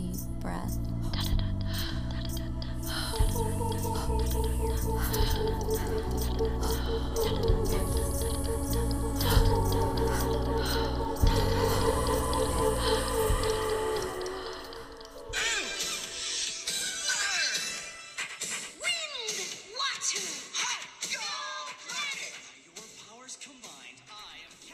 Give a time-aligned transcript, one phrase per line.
[0.00, 0.78] deep breath.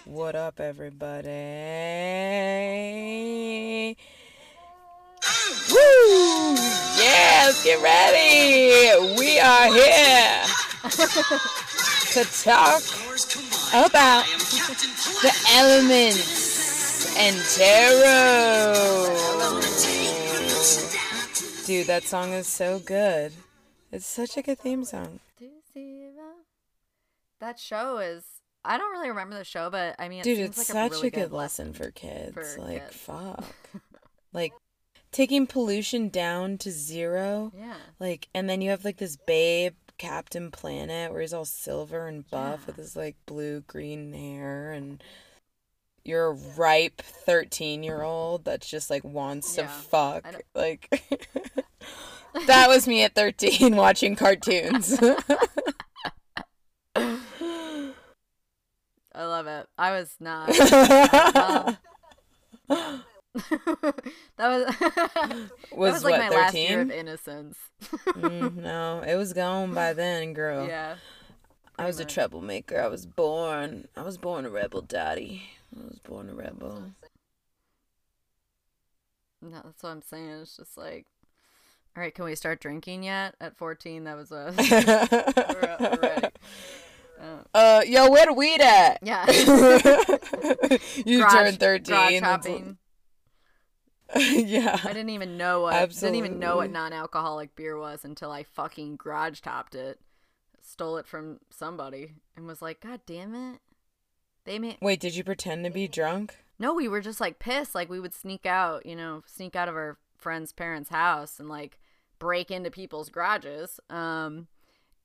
[0.04, 1.30] What up, everybody?
[5.70, 6.56] Woo!
[7.46, 9.14] Let's get ready.
[9.16, 10.42] We are here
[12.10, 12.82] to talk
[13.72, 14.27] about
[15.22, 19.14] the elements and tarot.
[21.66, 23.32] Dude, that song is so good.
[23.92, 25.20] It's such a good theme song.
[27.38, 28.24] That show is.
[28.64, 30.94] I don't really remember the show, but I mean, it Dude, it's like such a,
[30.97, 32.34] really a good lesson for kids.
[32.34, 32.97] for like, kids.
[32.97, 33.44] fuck.
[34.33, 34.52] like,
[35.16, 37.50] taking pollution down to zero.
[37.56, 37.77] Yeah.
[37.98, 42.28] Like, and then you have like this babe, Captain Planet, where he's all silver and
[42.31, 42.67] buff Yeah.
[42.67, 45.03] with his like blue green hair, and
[46.05, 50.27] you're a ripe 13 year old that's just like wants to fuck.
[50.55, 50.91] Like,
[52.47, 55.01] that was me at 13 watching cartoons.
[56.95, 57.19] I
[59.25, 59.67] love it.
[59.78, 60.51] I was not.
[62.69, 63.03] Um,
[64.37, 64.65] that was.
[64.79, 67.59] that was, was like what, my last year of innocence.
[68.09, 70.67] Mm, no, it was gone by then, girl.
[70.67, 70.97] Yeah.
[71.79, 72.81] I was a troublemaker.
[72.81, 73.89] I was born.
[73.97, 75.42] I was born a rebel, daddy.
[75.77, 76.84] I was born a rebel.
[79.42, 80.31] No, that's what I'm saying.
[80.41, 81.05] It's just like,
[81.95, 83.34] all right, can we start drinking yet?
[83.42, 84.57] At 14, that was us.
[84.57, 86.31] we're, we're.
[87.55, 88.98] Uh, yo, where the weed at?
[89.03, 89.25] yeah.
[91.05, 92.23] you Garage- turned garage thirteen.
[92.23, 92.79] hopping.
[94.16, 94.78] yeah.
[94.84, 96.18] I didn't even know what Absolutely.
[96.20, 100.00] didn't even know what non-alcoholic beer was until I fucking garage topped it,
[100.62, 103.61] stole it from somebody, and was like, "God damn it!"
[104.45, 106.36] They made Wait, did you pretend to be drunk?
[106.58, 106.72] no.
[106.72, 107.74] We were just like pissed.
[107.74, 111.48] Like we would sneak out, you know, sneak out of our friend's parents' house and
[111.48, 111.78] like
[112.18, 114.46] break into people's garages, um,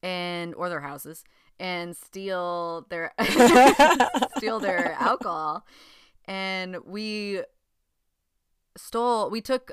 [0.03, 1.23] and or their houses
[1.59, 3.13] and steal their
[4.37, 5.63] steal their alcohol
[6.25, 7.41] and we
[8.77, 9.71] stole we took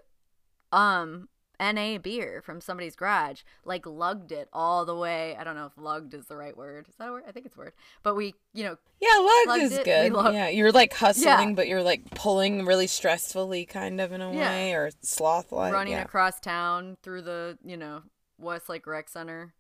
[0.73, 1.29] um
[1.61, 5.35] NA beer from somebody's garage, like lugged it all the way.
[5.37, 6.87] I don't know if lugged is the right word.
[6.89, 7.25] Is that a word?
[7.27, 7.73] I think it's a word.
[8.05, 10.13] But we, you know, Yeah, lugged Lugged is it, good.
[10.13, 11.55] lug- yeah, you're like hustling, Yeah.
[11.57, 14.51] but you're like pulling really stressfully, kind of in a Yeah.
[14.51, 15.73] way, or sloth like.
[15.73, 16.03] running yeah.
[16.03, 18.03] across town through the, you know,
[18.39, 19.53] Westlake Rec Center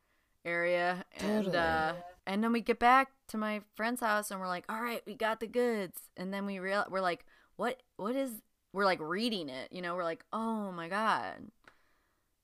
[0.44, 1.05] area.
[1.19, 1.56] And Totally.
[1.59, 1.94] uh
[2.28, 5.15] and then we get back to my friend's house and we're like, "All right, we
[5.16, 7.25] got the goods." And then we real we're like,
[7.56, 11.50] "What what is we're like reading it, you know, we're like, "Oh my god."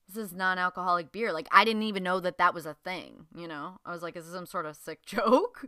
[0.06, 1.32] This is non-alcoholic beer.
[1.32, 3.78] Like I didn't even know that that was a thing, you know.
[3.84, 5.66] I was like, "Is this some sort of sick joke?"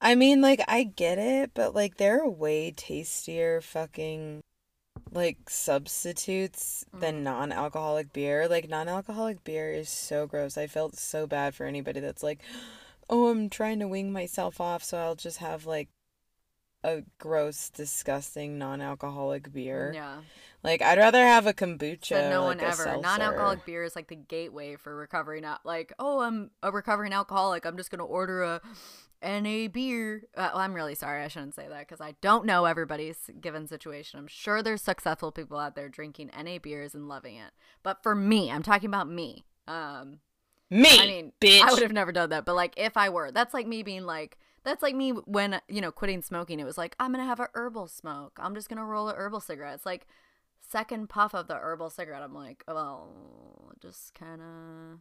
[0.00, 4.40] I mean, like, I get it, but like, there are way tastier fucking
[5.12, 7.00] like substitutes Mm.
[7.00, 8.48] than non-alcoholic beer.
[8.48, 10.58] Like, non-alcoholic beer is so gross.
[10.58, 12.40] I felt so bad for anybody that's like,
[13.10, 15.88] oh, I'm trying to wing myself off, so I'll just have like
[16.84, 19.92] a gross, disgusting non-alcoholic beer.
[19.94, 20.18] yeah.
[20.64, 22.06] Like, I'd rather have a kombucha.
[22.06, 22.96] Said no or, one a ever.
[23.00, 25.42] Non-alcoholic beer is like the gateway for recovering.
[25.42, 27.64] Not like, oh, I'm a recovering alcoholic.
[27.66, 28.60] I'm just gonna order a
[29.22, 30.22] NA beer.
[30.36, 31.24] Uh, well, I'm really sorry.
[31.24, 34.20] I shouldn't say that because I don't know everybody's given situation.
[34.20, 37.50] I'm sure there's successful people out there drinking NA beers and loving it.
[37.82, 39.44] But for me, I'm talking about me.
[39.66, 40.18] Um,
[40.70, 41.60] Me, I mean, bitch.
[41.60, 42.44] I would have never done that.
[42.44, 45.80] But like, if I were, that's like me being like, that's like me when you
[45.80, 46.60] know quitting smoking.
[46.60, 48.38] It was like I'm gonna have a herbal smoke.
[48.40, 49.74] I'm just gonna roll a herbal cigarette.
[49.74, 50.06] It's like
[50.72, 52.22] second puff of the herbal cigarette.
[52.22, 53.08] I'm like, well,
[53.80, 54.98] just kind of,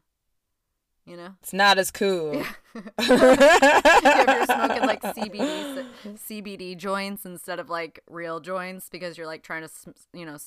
[1.06, 1.36] you know.
[1.42, 2.36] It's not as cool.
[2.36, 2.52] Yeah.
[3.00, 9.44] if you're smoking like CBD CBD joints instead of like real joints because you're like
[9.44, 9.70] trying to
[10.14, 10.38] you know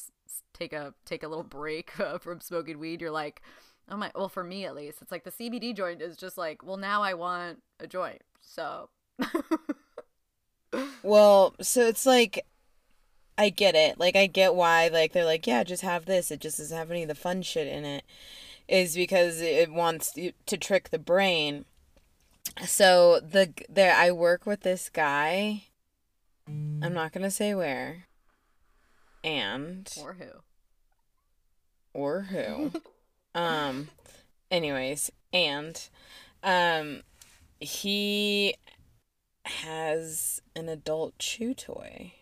[0.53, 3.43] take a take a little break uh, from smoking weed you're like
[3.91, 6.65] oh my well for me at least it's like the CBD joint is just like
[6.65, 8.89] well now I want a joint so
[11.05, 12.47] Well, so it's like
[13.37, 14.01] I get it.
[14.01, 16.31] Like I get why like they're like, yeah, just have this.
[16.31, 18.05] It just doesn't have any of the fun shit in it.
[18.67, 21.67] Is because it wants to trick the brain.
[22.65, 25.65] So the there I work with this guy.
[26.47, 28.07] I'm not going to say where.
[29.23, 30.31] And or who
[31.93, 32.73] or who.
[33.35, 33.89] um
[34.51, 35.89] anyways, and
[36.43, 37.03] um
[37.61, 38.55] he
[39.45, 42.15] has an adult chew toy.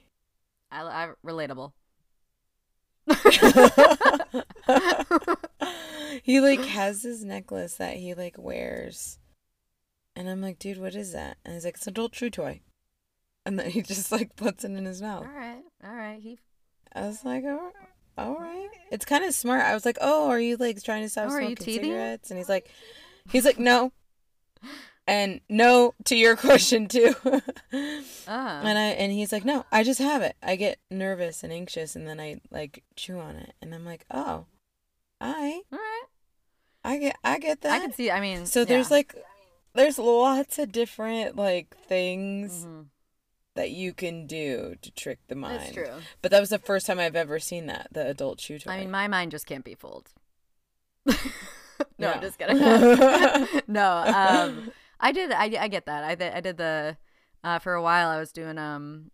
[0.71, 1.73] I, I relatable
[6.23, 9.19] he like has this necklace that he like wears.
[10.15, 11.39] And I'm like, dude, what is that?
[11.45, 12.61] And he's like, it's an adult chew toy.
[13.45, 15.27] And then he just like puts it in his mouth.
[15.27, 16.21] All right, all right.
[16.21, 16.39] He.
[16.95, 17.73] I was like, all
[18.19, 18.69] all right.
[18.91, 19.65] It's kind of smart.
[19.65, 22.31] I was like, oh, are you like trying to stop Oh, smoking cigarettes?
[22.31, 22.71] And he's like,
[23.31, 23.93] he's like, no.
[25.07, 27.15] And no to your question too.
[28.29, 28.61] Ah.
[28.63, 30.37] And I and he's like, no, I just have it.
[30.43, 34.05] I get nervous and anxious, and then I like chew on it, and I'm like,
[34.11, 34.47] oh,
[35.21, 36.03] I all right.
[36.85, 37.73] I get I get that.
[37.73, 38.11] I can see.
[38.11, 39.15] I mean, so there's like,
[39.75, 42.87] there's lots of different like things Mhm.
[43.55, 45.61] that you can do to trick the mind.
[45.61, 45.91] That's true.
[46.23, 48.71] But that was the first time I've ever seen that the adult chew toy.
[48.73, 50.11] I mean, my mind just can't be fooled.
[51.07, 51.15] no,
[51.99, 52.13] Yeah.
[52.13, 52.59] I'm just kidding.
[53.69, 54.71] no, um,
[55.03, 55.33] I did.
[55.33, 56.05] I, I get that.
[56.05, 56.33] I did.
[56.33, 56.97] I did the.
[57.45, 59.11] Uh, for a while, I was doing um,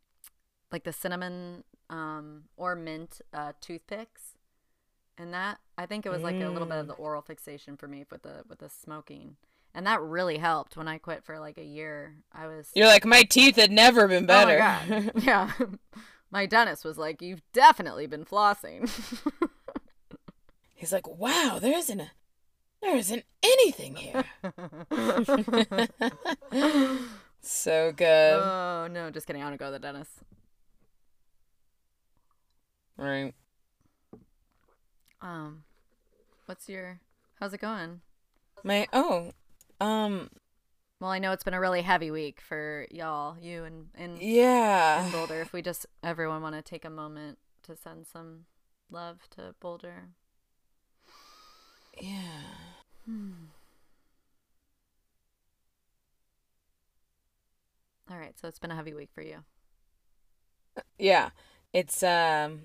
[0.70, 4.35] like the cinnamon um or mint uh toothpicks,
[5.17, 6.88] and that I think it was like a little bit of Mm.
[6.88, 9.37] the oral fixation for me with the with the smoking,
[9.75, 12.17] and that really helped when I quit for like a year.
[12.32, 12.69] I was.
[12.75, 14.56] You're like my teeth had never been better.
[14.62, 15.12] Oh my god!
[15.25, 15.50] yeah,
[16.31, 18.91] my dentist was like, "You've definitely been flossing."
[20.75, 22.11] He's like, wow, there isn't a,
[22.82, 24.25] there isn't anything here.
[27.40, 28.40] so good.
[28.42, 29.42] oh no, just kidding.
[29.42, 30.12] I want to go to the dentist.
[32.96, 33.34] right.
[35.20, 35.64] Um,
[36.46, 37.00] what's your?
[37.40, 38.00] How's it going?
[38.64, 39.32] My oh,
[39.81, 40.31] um,
[41.00, 45.04] Well, I know it's been a really heavy week for y'all, you and and, yeah.
[45.04, 45.40] and Boulder.
[45.40, 48.46] If we just everyone want to take a moment to send some
[48.90, 50.08] love to Boulder.
[52.00, 52.68] Yeah.
[58.10, 59.44] All right, so it's been a heavy week for you.
[60.99, 61.31] Yeah.
[61.72, 62.62] It's um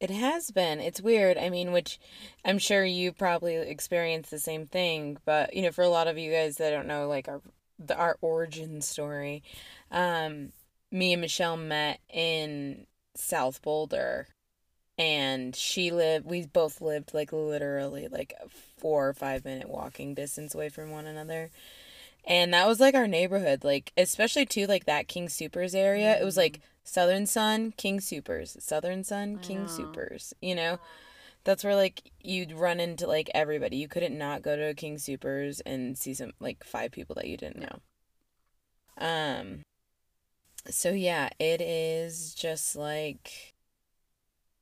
[0.00, 0.80] it has been.
[0.80, 1.38] It's weird.
[1.38, 1.98] I mean, which
[2.44, 6.18] I'm sure you probably experienced the same thing, but you know, for a lot of
[6.18, 7.40] you guys that don't know like our
[7.78, 9.42] the our origin story,
[9.90, 10.52] um
[10.90, 14.28] me and Michelle met in South Boulder
[14.96, 18.48] and she lived we both lived like literally like a
[18.78, 21.50] 4 or 5 minute walking distance away from one another.
[22.26, 26.18] And that was like our neighborhood, like especially too like that King Supers area.
[26.18, 29.68] It was like Southern Sun, King Supers, Southern Sun, King.
[29.68, 30.34] Supers.
[30.40, 30.78] You know,
[31.44, 33.76] that's where like you'd run into like everybody.
[33.76, 37.26] You couldn't not go to a King Supers and see some like five people that
[37.26, 37.78] you didn't know.
[38.98, 39.62] Um.
[40.70, 43.53] So yeah, it is just like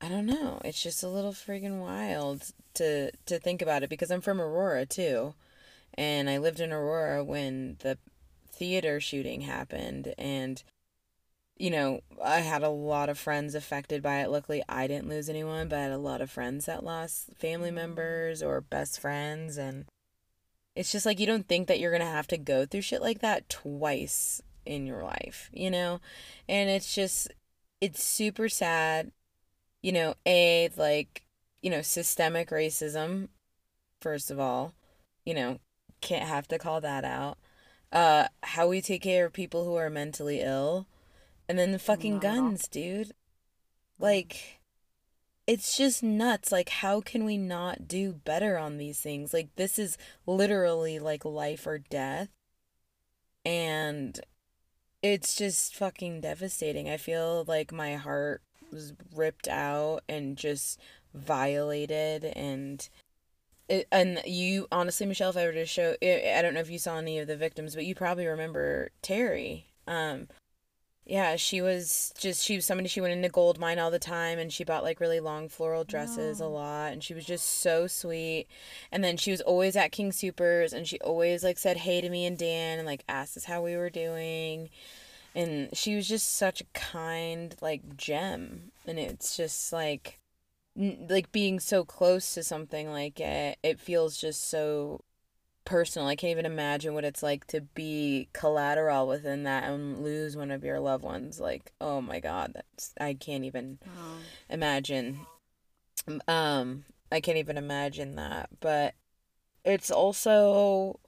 [0.03, 0.61] I don't know.
[0.65, 4.85] It's just a little freaking wild to to think about it because I'm from Aurora
[4.85, 5.35] too
[5.95, 7.99] and I lived in Aurora when the
[8.51, 10.63] theater shooting happened and
[11.57, 14.31] you know, I had a lot of friends affected by it.
[14.31, 17.71] Luckily, I didn't lose anyone, but I had a lot of friends that lost family
[17.71, 19.85] members or best friends and
[20.75, 23.21] it's just like you don't think that you're to have to go through shit like
[23.21, 26.01] that twice in your life, you know?
[26.49, 27.29] And it's just
[27.81, 29.13] it's super sad.
[29.83, 31.25] You know, a like,
[31.61, 33.29] you know, systemic racism
[34.03, 34.75] first of all,
[35.25, 35.59] you know,
[36.01, 37.39] can't have to call that out.
[37.93, 40.87] Uh, how we take care of people who are mentally ill,
[41.49, 43.13] and then the fucking guns, dude.
[43.99, 44.61] Like,
[45.47, 46.51] it's just nuts.
[46.51, 49.33] Like, how can we not do better on these things?
[49.33, 52.29] Like, this is literally like life or death,
[53.45, 54.19] and
[55.03, 56.89] it's just fucking devastating.
[56.89, 58.43] I feel like my heart
[58.73, 60.81] was ripped out and just
[61.15, 62.89] violated and
[63.69, 66.71] it, and you honestly michelle if i were to show i I don't know if
[66.71, 69.67] you saw any of the victims but you probably remember terry.
[69.87, 70.29] Um
[71.05, 74.39] yeah she was just she was somebody she went into gold mine all the time
[74.39, 77.87] and she bought like really long floral dresses a lot and she was just so
[77.87, 78.47] sweet.
[78.93, 82.09] And then she was always at king supers and she always like said hey to
[82.09, 84.71] me and dan and like asked us how we were doing
[85.35, 88.73] and she was just such a kind like gem.
[88.87, 90.19] And it's just like
[90.79, 95.03] n- like being so close to something like it it feels just so
[95.65, 96.09] personal.
[96.09, 100.51] I can't even imagine what it's like to be collateral within that and lose one
[100.51, 101.41] of your loved ones.
[101.41, 103.79] Like oh my god that's i can't even
[104.51, 105.21] imagine.
[106.29, 108.51] Um i can't even imagine that.
[108.61, 108.95] But
[109.65, 110.99] it's also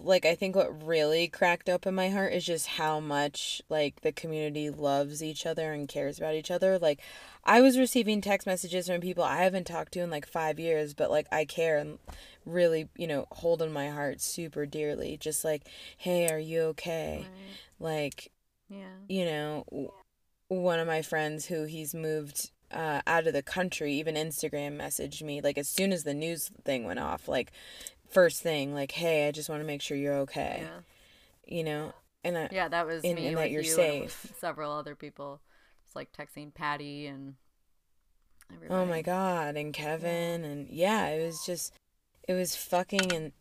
[0.00, 4.12] like I think what really cracked open my heart is just how much like the
[4.12, 6.78] community loves each other and cares about each other.
[6.78, 7.00] Like
[7.44, 10.94] I was receiving text messages from people I haven't talked to in like 5 years,
[10.94, 11.98] but like I care and
[12.46, 15.16] really, you know, hold in my heart super dearly.
[15.16, 17.56] Just like, "Hey, are you okay?" Right.
[17.80, 18.30] Like
[18.68, 18.86] Yeah.
[19.08, 19.92] you know, w-
[20.48, 25.22] one of my friends who he's moved uh, out of the country even Instagram messaged
[25.22, 27.50] me like as soon as the news thing went off like
[28.10, 31.56] first thing like hey I just want to make sure you're okay Yeah.
[31.56, 31.92] you know
[32.24, 34.24] and I, Yeah, that was and- me and with that you're you safe.
[34.24, 35.40] and several other people.
[35.84, 37.34] Just like texting Patty and
[38.50, 38.80] oh everybody.
[38.80, 41.72] Oh my god, and Kevin and yeah, it was just
[42.26, 43.32] it was fucking in,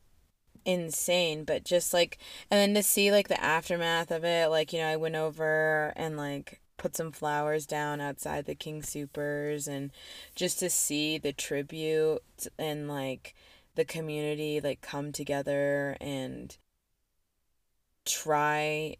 [0.66, 2.18] insane, but just like
[2.52, 5.92] and then to see like the aftermath of it, like you know, I went over
[5.96, 9.92] and like put some flowers down outside the King Supers and
[10.36, 12.22] just to see the tribute
[12.60, 13.34] and like
[13.78, 16.58] the community like come together and
[18.06, 18.98] try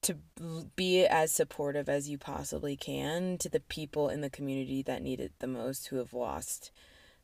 [0.00, 0.16] to
[0.74, 5.20] be as supportive as you possibly can to the people in the community that need
[5.20, 6.72] it the most who have lost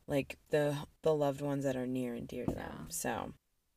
[0.06, 2.86] like the the loved ones that are near and dear to them.
[2.88, 3.32] So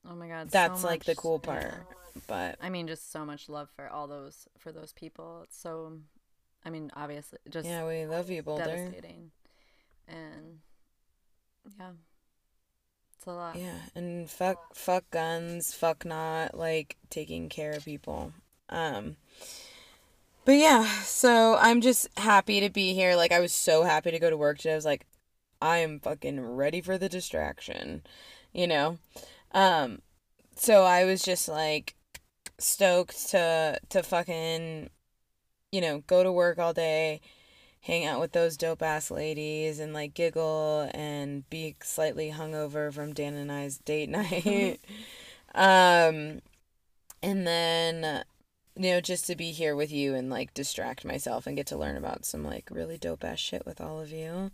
[0.08, 0.52] Oh my god.
[0.52, 1.50] so that's like the cool yeah.
[1.50, 1.88] part.
[2.28, 5.42] But I mean, just so much love for all those for those people.
[5.44, 6.00] It's so,
[6.66, 8.66] I mean, obviously, just yeah, we love you, Boulder.
[8.66, 9.32] devastating,
[10.08, 10.60] and
[11.80, 11.92] yeah,
[13.22, 13.56] it's a lot.
[13.56, 18.34] Yeah, and fuck fuck guns, fuck not like taking care of people.
[18.70, 19.18] Um
[20.44, 23.16] But yeah, so I'm just happy to be here.
[23.16, 24.74] Like I was so happy to go to work today.
[24.74, 25.06] I was like
[25.62, 28.02] I am fucking ready for the distraction,
[28.54, 28.98] you know.
[29.52, 30.02] Um
[30.56, 31.96] so I was just like
[32.58, 34.90] stoked to to fucking
[35.72, 37.22] you know, go to work all day,
[37.82, 43.14] hang out with those dope ass ladies and like giggle and be slightly hungover from
[43.14, 44.80] Dan and I's date night.
[45.56, 46.42] um
[47.24, 48.24] and then
[48.76, 51.78] you know just to be here with you and like distract myself and get to
[51.78, 54.52] learn about some like really dope ass shit with all of you.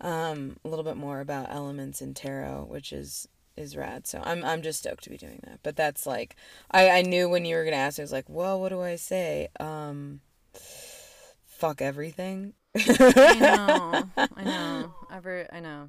[0.00, 4.06] Um a little bit more about elements in tarot, which is is rad.
[4.06, 5.60] So I'm I'm just stoked to be doing that.
[5.62, 6.36] But that's like
[6.70, 8.80] I I knew when you were going to ask I was like, "Well, what do
[8.80, 10.20] I say?" Um
[11.58, 12.54] fuck everything.
[12.74, 15.88] I know, I know, ever, I know,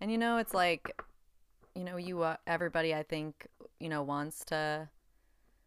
[0.00, 0.90] and you know, it's like,
[1.74, 3.46] you know, you uh, everybody, I think,
[3.80, 4.88] you know, wants to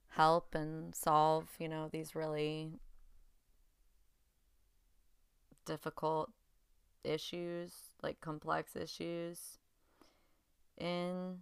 [0.10, 2.72] help and solve, you know, these really
[5.66, 6.32] difficult
[7.04, 9.60] issues, like complex issues,
[10.78, 11.40] and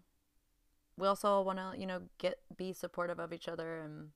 [0.98, 4.10] we also want to, you know, get be supportive of each other and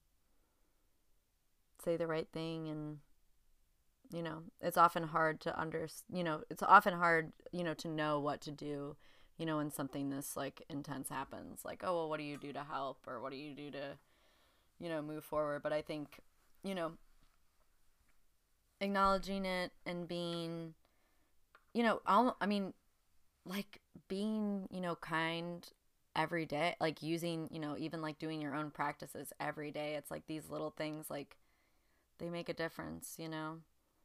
[1.84, 3.00] say the right thing and
[4.12, 7.88] you know it's often hard to under you know it's often hard you know to
[7.88, 8.96] know what to do
[9.38, 11.62] you know when something this like intense happens.
[11.66, 13.00] Like oh well what do you do to help?
[13.08, 13.98] Or what do you do to
[14.80, 15.64] you know move forward?
[15.64, 16.20] But i think
[16.64, 16.94] you know
[18.80, 20.74] acknowledging it and being
[21.74, 22.74] you know I'll, i mean
[23.46, 25.68] like being you know kind
[26.16, 30.12] every day like using you know even like doing your own practices every day it's
[30.12, 31.38] like these little things like
[32.18, 33.58] they make a difference you know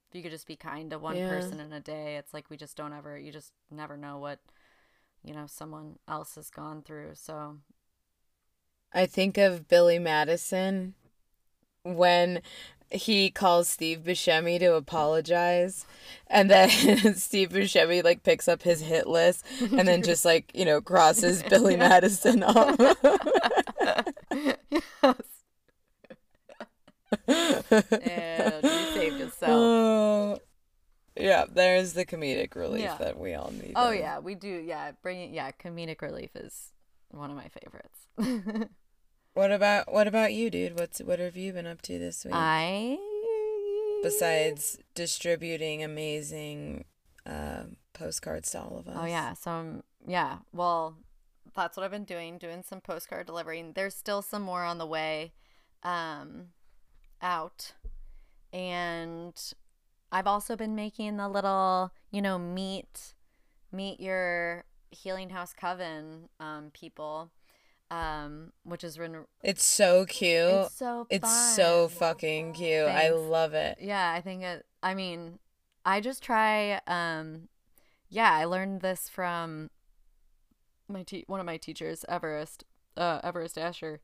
[0.08, 1.28] if you could just be kind to one Yeah.
[1.28, 2.16] person in a day.
[2.16, 4.40] It's like we just don't ever you just never know what
[5.24, 7.12] you know someone else has gone through.
[7.14, 7.58] So
[8.92, 10.94] I think of Billy Madison
[11.84, 12.42] when
[12.90, 15.86] he calls Steve Buscemi to apologize,
[16.28, 16.70] and then
[17.16, 19.44] Steve Buscemi like picks up his hit list
[19.76, 22.78] and then just like you know crosses Billy Madison off.
[27.98, 28.85] yes
[29.38, 30.38] saved Oh,
[31.16, 32.96] yeah, there's the comedic relief Yeah.
[32.98, 33.72] that we all need.
[33.76, 36.72] oh yeah we do yeah bringing yeah comedic relief is
[37.10, 38.68] one of my favorites
[39.34, 40.78] What about what about you, dude?
[40.78, 42.32] What's what have you been up to this week?
[42.34, 42.96] i
[44.02, 46.84] Besides distributing amazing
[47.26, 48.96] uh, postcards to all of us.
[48.98, 50.38] Oh yeah, so um, yeah.
[50.54, 50.96] Well,
[51.54, 53.72] that's what I've been doing, doing some postcard delivering.
[53.74, 55.32] There's still some more on the way
[55.82, 56.46] um
[57.20, 57.72] out.
[58.56, 59.34] And
[60.10, 63.14] I've also been making the little, you know, meet
[63.70, 67.30] meet your healing house coven um people
[67.90, 68.98] um which is
[69.42, 70.48] It's so cute.
[70.48, 72.88] it's so It's so fucking cute.
[72.88, 73.78] I love it.
[73.80, 75.38] Yeah, I think it I mean,
[75.84, 77.48] I just try um
[78.08, 79.70] yeah, I learned this from
[80.88, 82.64] my te- one of my teachers, Everest,
[82.96, 84.00] uh Everest Asher.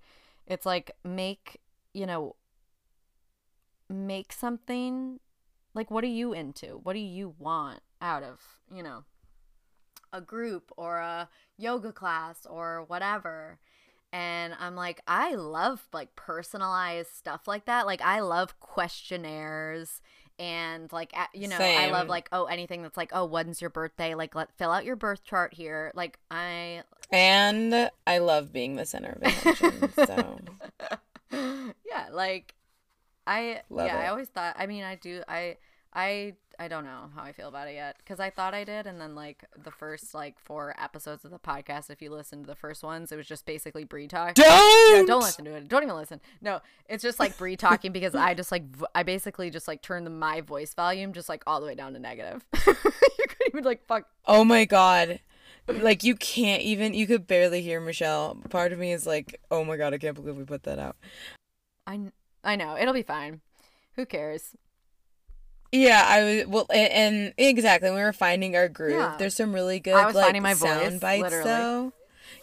[0.47, 1.61] It's like make,
[1.95, 2.37] you know,
[3.89, 5.21] make something
[5.75, 6.81] like what are you into?
[6.83, 8.41] What do you want out of,
[8.73, 9.05] you know,
[10.13, 13.59] a group or a yoga class or whatever?
[14.13, 17.87] and I'm like, I love like personalized stuff like that.
[17.87, 20.03] Like I love questionnaires
[20.39, 24.15] and like you know, I love like oh anything that's like oh when's your birthday?
[24.15, 25.93] Like let fill out your birth chart here.
[25.95, 29.93] Like I And I love being the center of attention.
[29.95, 30.39] so
[31.87, 32.55] yeah, like
[33.27, 35.57] I Love yeah, I always thought I mean I do I
[35.95, 38.87] I I don't know how I feel about it yet because I thought I did,
[38.87, 42.47] and then like the first like four episodes of the podcast, if you listen to
[42.47, 44.35] the first ones, it was just basically Bree talk.
[44.35, 45.69] Don't Yeah, don't listen to it.
[45.69, 46.21] Don't even listen.
[46.41, 49.83] No, it's just like Bree talking because I just like v- I basically just like
[49.83, 52.45] turned the my voice volume just like all the way down to negative.
[52.67, 54.07] you couldn't even like fuck.
[54.27, 55.21] Oh my god.
[55.69, 58.37] Like you can't even you could barely hear Michelle.
[58.51, 60.97] Part of me is like, "Oh my god, I can't believe we put that out."
[61.87, 61.99] I
[62.45, 63.41] I know it'll be fine.
[63.97, 64.57] Who cares?
[65.71, 68.93] Yeah, I was well, and, and exactly we were finding our groove.
[68.93, 69.17] Yeah.
[69.19, 71.45] There's some really good I was like finding my sound voice, bites literally.
[71.45, 71.93] though.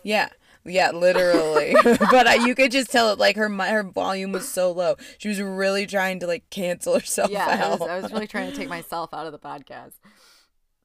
[0.04, 0.30] Yeah,
[0.66, 1.76] yeah, literally.
[1.84, 4.96] but uh, you could just tell it like her her volume was so low.
[5.20, 7.80] She was really trying to like cancel herself Yeah, I out.
[7.80, 9.94] was, I was really trying to take myself out of the podcast.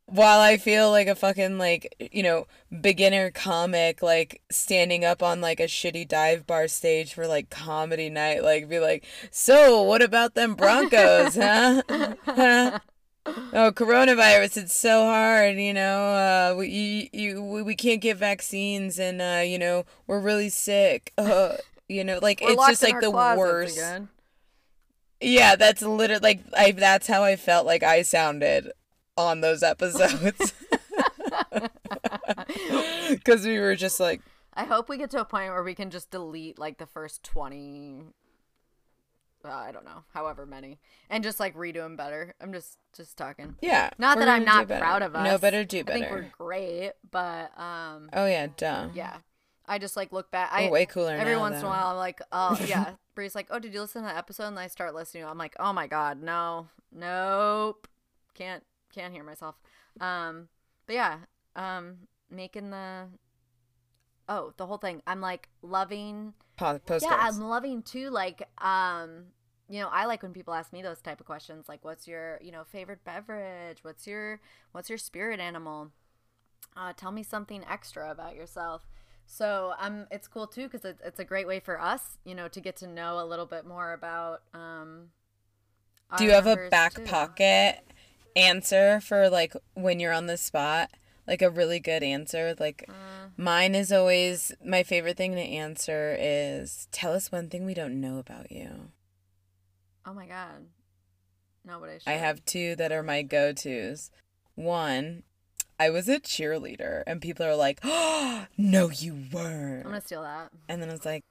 [0.06, 2.46] While I feel like a fucking like you know
[2.80, 8.10] beginner comic like standing up on like a shitty dive bar stage for like comedy
[8.10, 11.82] night, like be like, so what about them Broncos, huh?
[12.24, 12.78] Huh?
[13.26, 14.58] Oh, coronavirus!
[14.58, 16.52] It's so hard, you know.
[16.52, 20.50] Uh, we you, you we, we can't get vaccines, and uh, you know we're really
[20.50, 21.10] sick.
[21.16, 21.56] Uh,
[21.88, 23.78] you know, like We're it's just like the worst.
[23.78, 24.08] Again.
[25.20, 26.72] Yeah, that's literally like I.
[26.72, 28.72] That's how I felt like I sounded
[29.16, 30.52] on those episodes.
[33.08, 34.20] Because we were just like,
[34.54, 37.22] I hope we get to a point where we can just delete like the first
[37.24, 38.02] 20
[39.44, 40.78] uh, I don't know, however many
[41.10, 42.34] and just like redo them better.
[42.40, 43.56] I'm just just talking.
[43.60, 43.90] yeah.
[43.98, 45.24] Not that I'm not proud of us.
[45.24, 45.98] No, better do better.
[45.98, 48.92] I think we're great, but um Oh yeah, dumb.
[48.94, 49.18] yeah.
[49.66, 50.50] I just like look back.
[50.52, 53.46] I way cooler every now, once in a while I'm like, "Oh, yeah." Bree's like,
[53.50, 55.24] "Oh, did you listen to that episode?" And I start listening.
[55.24, 56.68] I'm like, "Oh my god, no.
[56.92, 57.88] Nope.
[58.34, 58.62] Can't
[58.94, 59.56] can't hear myself."
[60.00, 60.48] Um
[60.86, 61.18] but yeah,
[61.56, 63.08] um making the
[64.28, 65.02] Oh, the whole thing.
[65.06, 67.02] I'm like loving Po- postcards.
[67.02, 68.10] yeah, I'm loving too.
[68.10, 69.26] Like, um,
[69.68, 72.38] you know, I like when people ask me those type of questions, like, "What's your,
[72.42, 73.84] you know, favorite beverage?
[73.84, 74.40] What's your,
[74.72, 75.92] what's your spirit animal?
[76.76, 78.86] Uh, tell me something extra about yourself."
[79.26, 82.48] So, um, it's cool too because it's it's a great way for us, you know,
[82.48, 84.42] to get to know a little bit more about.
[84.54, 85.10] Um,
[86.16, 87.04] Do you have a back too.
[87.04, 87.82] pocket
[88.36, 90.90] answer for like when you're on the spot?
[91.26, 92.54] Like a really good answer?
[92.58, 97.64] Like Uh, mine is always my favorite thing to answer is tell us one thing
[97.64, 98.90] we don't know about you.
[100.06, 100.66] oh my god,
[101.64, 101.98] nobody.
[102.06, 104.10] I have two that are my go-tos.
[104.54, 105.22] One,
[105.80, 110.22] I was a cheerleader and people are like, "Oh, no you weren't." I'm gonna steal
[110.22, 110.50] that.
[110.68, 111.22] And then I was like,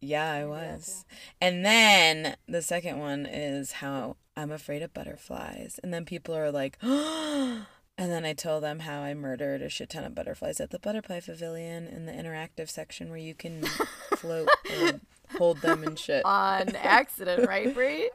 [0.00, 1.04] yeah, I Maybe I was.
[1.40, 5.78] And then the second one is how I'm afraid of butterflies.
[5.82, 7.66] And then people are like, and
[7.96, 11.20] then I tell them how I murdered a shit ton of butterflies at the butterfly
[11.20, 13.62] pavilion in the interactive section where you can
[14.16, 15.00] float and
[15.36, 16.24] hold them and shit.
[16.24, 18.10] On accident, right, Bree?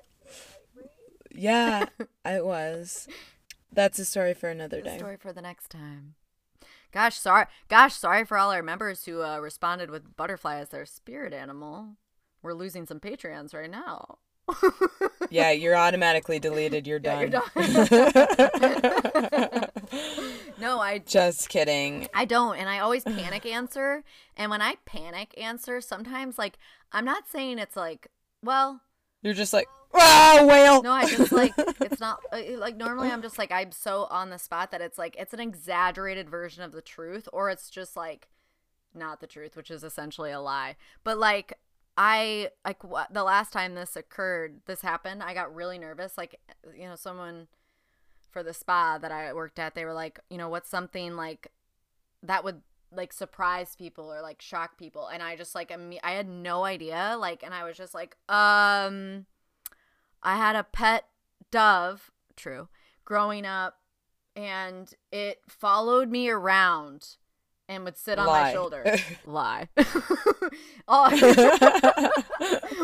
[1.32, 1.88] Yeah,
[2.26, 3.08] I was.
[3.72, 4.98] That's a story for another day.
[4.98, 6.16] Story for the next time.
[6.92, 7.46] Gosh, sorry.
[7.68, 11.98] Gosh, sorry for all our members who uh, responded with butterfly as their spirit animal.
[12.42, 14.20] We're losing some Patreons right now.
[15.30, 16.88] Yeah, you're automatically deleted.
[16.88, 17.44] You're Yeah, done.
[17.56, 17.56] you're
[20.60, 22.08] no, I Just kidding.
[22.14, 24.04] I don't, and I always panic answer.
[24.36, 26.58] And when I panic answer, sometimes like
[26.92, 28.08] I'm not saying it's like,
[28.44, 28.82] well,
[29.22, 30.82] You're just like, ah, whale.
[30.82, 34.30] No, I just like it's not uh, like normally I'm just like I'm so on
[34.30, 37.96] the spot that it's like it's an exaggerated version of the truth or it's just
[37.96, 38.28] like
[38.94, 40.76] not the truth, which is essentially a lie.
[41.04, 41.54] But like
[41.98, 46.18] I like what the last time this occurred, this happened, I got really nervous.
[46.18, 46.40] Like
[46.78, 47.48] you know, someone
[48.30, 51.48] for the spa that I worked at, they were like, you know, what's something like
[52.22, 56.12] that would like surprise people or like shock people and I just like imme- I
[56.12, 59.26] had no idea like and I was just like um
[60.24, 61.06] I had a pet
[61.52, 62.70] dove, true,
[63.06, 63.80] growing up,
[64.36, 67.18] and it followed me around
[67.70, 68.84] and would sit on my shoulder.
[69.26, 69.68] Lie.
[70.88, 71.10] oh,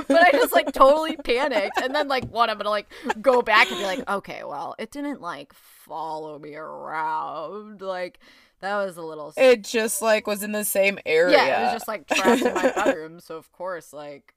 [0.07, 2.49] but I just like totally panicked, and then like, what?
[2.49, 2.87] I'm gonna like
[3.21, 7.81] go back and be like, okay, well, it didn't like follow me around.
[7.81, 8.19] Like
[8.61, 9.33] that was a little.
[9.37, 11.37] It just like was in the same area.
[11.37, 13.19] Yeah, it was just like trapped in my bedroom.
[13.19, 14.33] So of course, like,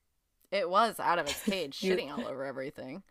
[0.51, 3.03] it was out of its cage, shitting all over everything.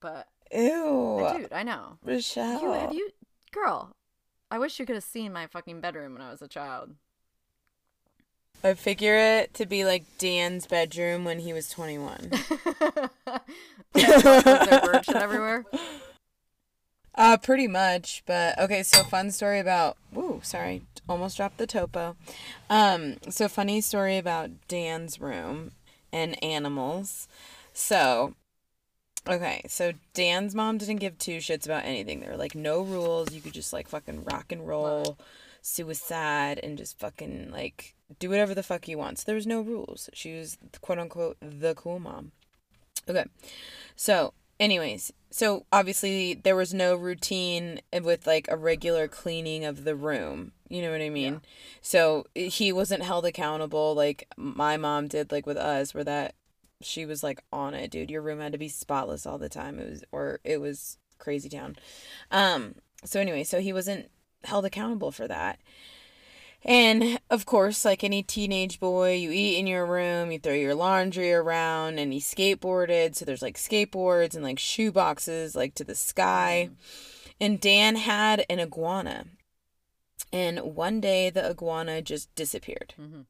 [0.00, 1.28] But Ew.
[1.36, 1.98] dude, I know.
[2.04, 2.62] Michelle.
[2.62, 3.10] You have you,
[3.52, 3.94] girl.
[4.50, 6.94] I wish you could have seen my fucking bedroom when I was a child.
[8.64, 12.30] I figure it to be like Dan's bedroom when he was 21.
[12.32, 13.42] was
[13.94, 15.64] there bird shit everywhere?
[17.18, 18.22] Uh, pretty much.
[18.26, 19.96] But okay, so fun story about.
[20.12, 22.14] Woo, sorry, almost dropped the topo.
[22.70, 25.72] Um, so funny story about Dan's room
[26.12, 27.26] and animals.
[27.72, 28.34] So,
[29.28, 32.20] Okay, so Dan's mom didn't give two shits about anything.
[32.20, 33.32] There were like no rules.
[33.32, 35.18] You could just like fucking rock and roll,
[35.60, 39.18] suicide, and just fucking like do whatever the fuck you want.
[39.18, 40.08] So there was no rules.
[40.14, 42.32] She was quote unquote the cool mom.
[43.06, 43.26] Okay,
[43.96, 49.94] so anyways, so obviously there was no routine with like a regular cleaning of the
[49.94, 50.52] room.
[50.70, 51.42] You know what I mean?
[51.82, 56.34] So he wasn't held accountable like my mom did like with us, where that
[56.80, 58.10] she was like on it, dude.
[58.10, 59.78] Your room had to be spotless all the time.
[59.78, 61.76] It was or it was crazy town.
[62.30, 64.10] Um so anyway, so he wasn't
[64.44, 65.58] held accountable for that.
[66.64, 70.74] And of course, like any teenage boy, you eat in your room, you throw your
[70.74, 73.14] laundry around, and he skateboarded.
[73.14, 76.70] So there's like skateboards and like shoe boxes like to the sky.
[77.40, 79.26] And Dan had an iguana.
[80.32, 82.94] And one day the iguana just disappeared.
[83.00, 83.20] Mm-hmm.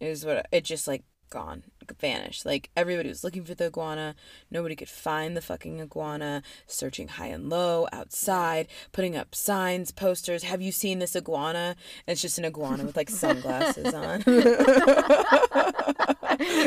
[0.00, 1.64] It was what it just like gone,
[2.00, 2.46] vanished.
[2.46, 4.14] Like everybody was looking for the iguana.
[4.52, 6.44] Nobody could find the fucking iguana.
[6.68, 10.44] Searching high and low, outside, putting up signs, posters.
[10.44, 11.74] Have you seen this iguana?
[12.06, 14.22] And it's just an iguana with like sunglasses on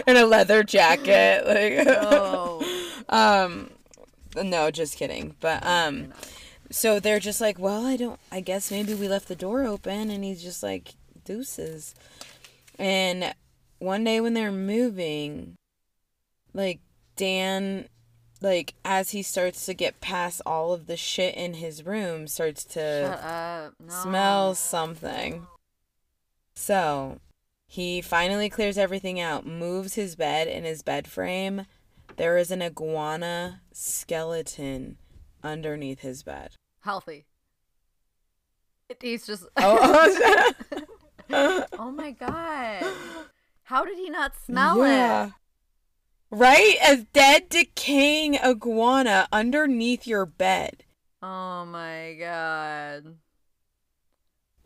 [0.06, 1.48] and a leather jacket.
[1.48, 2.62] Like, Oh,
[3.10, 3.70] um,
[4.36, 5.34] no, just kidding.
[5.40, 6.12] But um,
[6.70, 8.20] so they're just like, well, I don't.
[8.34, 11.96] I guess maybe we left the door open, and he's just like deuces.
[12.78, 13.34] And
[13.80, 15.56] one day when they're moving,
[16.54, 16.80] like
[17.16, 17.88] Dan,
[18.42, 22.64] like as he starts to get past all of the shit in his room, starts
[22.66, 23.72] to.
[23.80, 23.90] No.
[23.90, 25.48] smell something.
[26.56, 27.20] So
[27.68, 31.66] he finally clears everything out, moves his bed in his bed frame.
[32.16, 34.98] There is an iguana skeleton
[35.44, 36.52] underneath his bed.
[36.82, 37.26] Healthy.
[39.02, 39.46] He's just.
[39.58, 40.44] Oh,
[41.30, 42.86] oh my god.
[43.68, 45.26] How did he not smell yeah.
[45.28, 45.34] it?
[46.32, 46.76] Right?
[46.88, 50.86] A dead, decaying iguana underneath your bed.
[51.22, 53.18] Oh my god.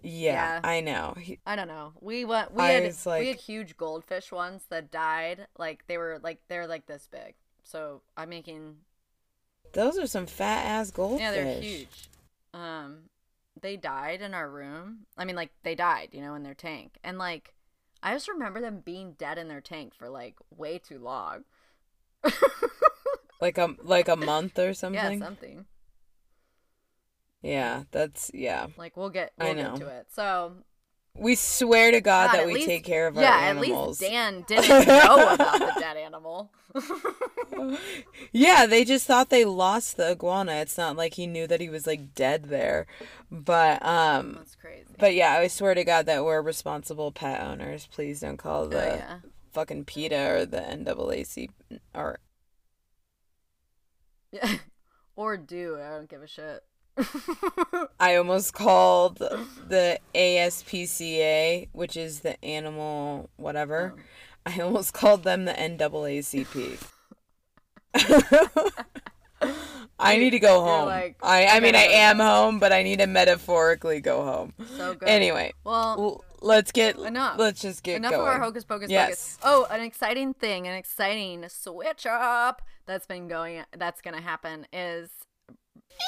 [0.04, 0.60] Yeah, Yeah.
[0.64, 1.16] I know.
[1.20, 1.94] He- I don't know.
[2.00, 2.54] We went.
[2.54, 5.48] We I had like- we had huge goldfish ones that died.
[5.58, 7.34] Like they were like they're like this big.
[7.64, 8.78] So I'm making.
[9.74, 11.22] those are some fat ass goldfish.
[11.22, 12.10] Yeah, they're huge.
[12.54, 13.10] Um,
[13.60, 15.08] they died in our room.
[15.18, 17.56] I mean, like they died, you know, in their tank, and like
[18.04, 21.44] I just remember them being dead in their tank for like way too long.
[23.42, 25.20] Like a like a month or something.
[25.20, 25.66] yeah, something.
[27.42, 28.68] Yeah, that's yeah.
[28.78, 29.78] Like we'll get I we'll get know.
[29.80, 30.08] to it.
[30.12, 30.54] So
[31.18, 34.02] We swear to God, God, that we least- take care of our animals.
[34.02, 36.52] yeah, at least Dan didn't know about the dead animal.
[38.32, 40.54] yeah, they just thought they lost the iguana.
[40.54, 42.88] It's not like he knew that he was like dead there.
[43.30, 44.86] But um That's crazy.
[44.98, 47.88] but yeah, I swear to God that we're responsible pet owners.
[47.92, 49.18] Please don't call the oh yeah.
[49.52, 51.50] fucking PETA or the NAAC
[51.94, 52.20] or
[55.16, 55.78] or do.
[55.80, 56.64] I don't give a shit.
[58.00, 63.94] I almost called the ASPCA, which is the animal whatever.
[63.98, 64.02] Oh.
[64.46, 66.80] I almost called them the NAACP.
[70.00, 70.88] I need to go home.
[70.88, 74.54] like, I I mean I am home, but I need to metaphorically go home.
[74.78, 75.08] So good.
[75.08, 77.38] Anyway, Well, let's get Enough.
[77.38, 78.22] let's just get enough going.
[78.22, 79.38] of our hocus pocus Yes.
[79.44, 85.10] Oh, an exciting thing, an exciting switch up that's been going that's gonna happen is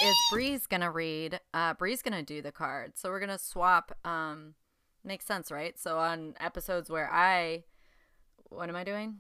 [0.01, 2.93] is Bree's gonna read uh Bree's gonna do the card.
[2.97, 4.56] So we're gonna swap um
[5.03, 5.77] makes sense, right?
[5.79, 7.63] So on episodes where I
[8.49, 9.15] what am I doing?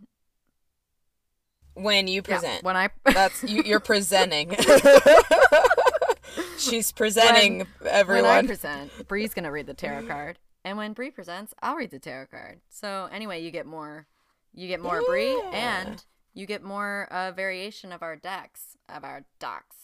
[1.75, 2.63] when you Yeah, present.
[2.63, 4.55] when I That's you, you're presenting.
[6.57, 8.47] She's presenting when I everyone.
[8.47, 10.39] present, Bree's gonna read the tarot card.
[10.65, 12.61] And when Bree presents, I'll read the tarot card.
[12.69, 14.07] So anyway, you get more
[14.53, 19.25] you get more Bree and you get more uh, variation of our decks, of our
[19.39, 19.82] decks.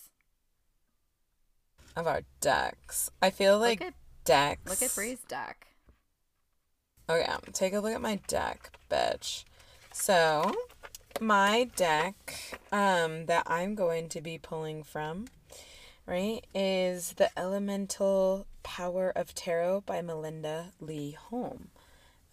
[1.95, 3.09] Of our decks.
[3.21, 3.93] I feel like look at
[4.25, 4.69] decks.
[4.69, 5.67] look at Bree's deck.
[7.09, 9.43] Okay, take a look at my deck, bitch.
[9.91, 10.51] So,
[11.19, 15.25] my deck um that I'm going to be pulling from,
[16.05, 21.69] right, is the Elemental Power of Tarot by Melinda Lee Holm.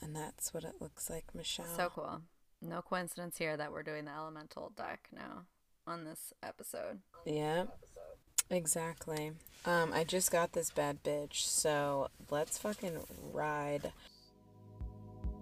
[0.00, 1.74] And that's what it looks like, Michelle.
[1.74, 2.20] So cool.
[2.60, 5.44] No coincidence here that we're doing the elemental deck now
[5.86, 7.00] on this episode.
[7.24, 7.64] Yeah.
[8.50, 9.32] Exactly.
[9.64, 12.98] Um, I just got this bad bitch, so let's fucking
[13.32, 13.92] ride.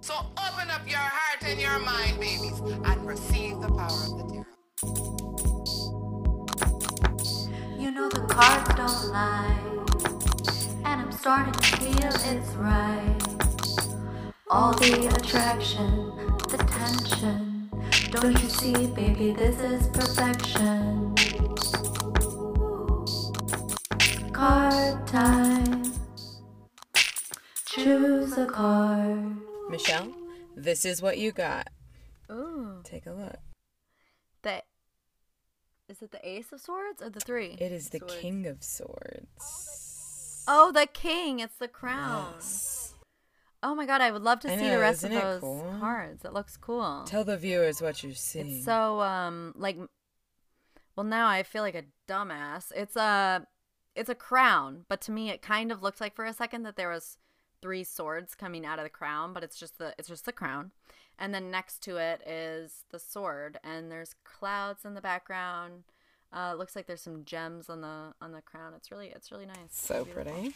[0.01, 4.25] So open up your heart and your mind, babies, and receive the power of the
[4.33, 4.45] tarot.
[7.79, 9.59] You know the cards don't lie,
[10.85, 13.19] and I'm starting to feel it's right.
[14.51, 16.12] All the attraction,
[16.49, 17.71] the tension.
[18.11, 21.13] Don't you see, baby, this is perfection.
[24.37, 25.83] Hard time.
[27.66, 29.37] Choose a card.
[29.68, 30.12] Michelle,
[30.57, 31.68] this is what you got.
[32.31, 32.81] Ooh.
[32.85, 33.38] Take a look.
[34.42, 34.62] The
[35.88, 37.57] is it the Ace of Swords or the three?
[37.59, 38.14] It is the Swords.
[38.16, 40.44] King of Swords.
[40.49, 41.40] Oh, the King.
[41.40, 42.33] It's the crown.
[42.37, 42.94] Yes.
[43.62, 45.25] Oh my god, I would love to I see know, the rest of isn't it
[45.25, 45.77] those cool?
[45.81, 46.25] cards.
[46.25, 47.05] It looks cool.
[47.07, 48.57] Tell the viewers what you're seeing.
[48.57, 49.79] It's so um like
[50.97, 52.73] well now I feel like a dumbass.
[52.77, 53.47] It's a
[53.95, 56.77] it's a crown, but to me it kind of looked like for a second that
[56.77, 57.19] there was
[57.63, 60.73] three swords coming out of the crown, but it's just the it's just the crown.
[61.19, 65.85] And then next to it is the sword and there's clouds in the background.
[66.33, 68.75] Uh it looks like there's some gems on the on the crown.
[68.77, 69.71] It's really it's really nice.
[69.71, 70.55] so pretty.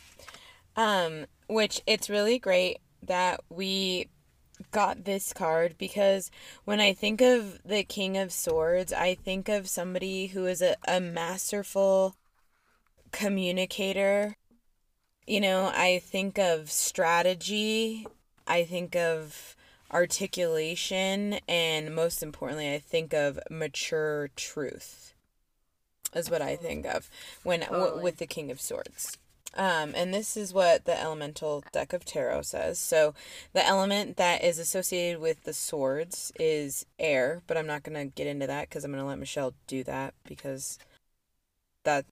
[0.76, 4.08] Um, which it's really great that we
[4.70, 6.30] got this card because
[6.64, 10.76] when I think of the King of Swords, I think of somebody who is a,
[10.86, 12.16] a masterful
[13.12, 14.36] communicator.
[15.26, 18.06] You know, I think of strategy,
[18.46, 19.56] I think of
[19.90, 25.14] articulation, and most importantly, I think of mature truth.
[26.14, 27.10] Is what I think of
[27.42, 29.18] when w- with the King of Swords.
[29.54, 32.78] Um, and this is what the elemental deck of tarot says.
[32.78, 33.14] So,
[33.52, 38.14] the element that is associated with the swords is air, but I'm not going to
[38.14, 40.78] get into that because I'm going to let Michelle do that because
[41.84, 42.06] that.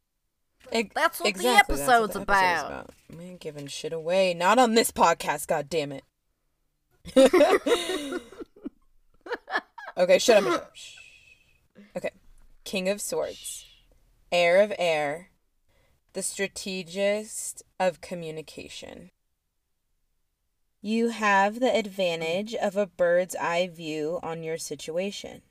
[0.72, 2.90] That's what the exactly, what episode's the about.
[3.18, 4.34] I ain't giving shit away.
[4.34, 6.04] Not on this podcast, god damn it.
[9.96, 10.72] okay, shut up.
[11.96, 12.10] Okay.
[12.64, 13.64] King of Swords.
[14.32, 15.30] Heir of Air.
[16.14, 19.10] The strategist of communication.
[20.80, 25.42] You have the advantage of a bird's eye view on your situation,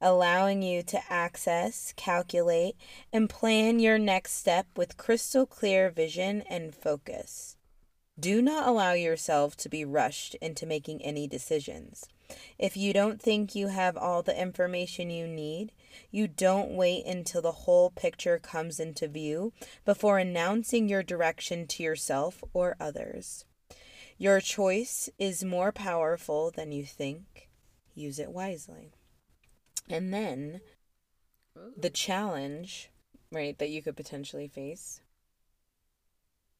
[0.00, 2.76] allowing you to access, calculate,
[3.12, 7.56] and plan your next step with crystal clear vision and focus.
[8.18, 12.08] Do not allow yourself to be rushed into making any decisions.
[12.58, 15.72] If you don't think you have all the information you need,
[16.10, 19.52] you don't wait until the whole picture comes into view
[19.84, 23.44] before announcing your direction to yourself or others.
[24.18, 27.50] Your choice is more powerful than you think.
[27.94, 28.92] Use it wisely.
[29.88, 30.60] And then
[31.76, 32.90] the challenge,
[33.30, 35.00] right, that you could potentially face.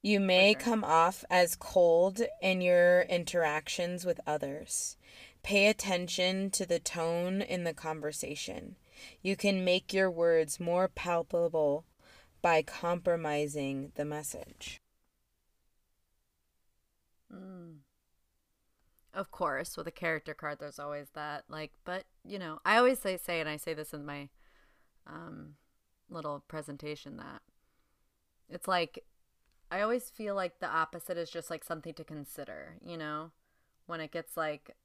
[0.03, 0.61] You may sure.
[0.61, 4.97] come off as cold in your interactions with others.
[5.43, 8.77] Pay attention to the tone in the conversation.
[9.23, 11.85] You can make your words more palpable
[12.41, 14.81] by compromising the message.
[17.33, 17.79] Mm.
[19.17, 21.45] Of course, with a character card, there's always that.
[21.49, 24.29] Like, but you know, I always say, say, and I say this in my
[25.07, 25.55] um,
[26.09, 27.41] little presentation that
[28.49, 29.05] it's like
[29.71, 32.77] I always feel like the opposite is just like something to consider.
[32.85, 33.31] You know,
[33.87, 34.77] when it gets like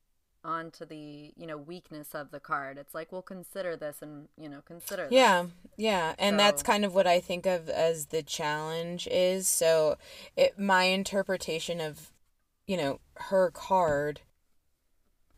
[0.43, 4.49] onto the you know weakness of the card, it's like we'll consider this and you
[4.49, 5.03] know consider.
[5.03, 5.13] this.
[5.13, 5.45] Yeah,
[5.77, 9.47] yeah, and that's kind of what I think of as the challenge is.
[9.47, 9.97] So,
[10.35, 12.10] it my interpretation of,
[12.71, 14.21] you know, her card,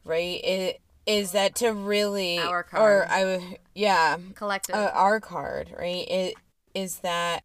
[0.05, 0.39] right?
[0.43, 3.07] It is that to really Our or card.
[3.09, 4.75] I would yeah, collective.
[4.75, 6.07] uh, our card, right?
[6.07, 6.35] It
[6.75, 7.43] is that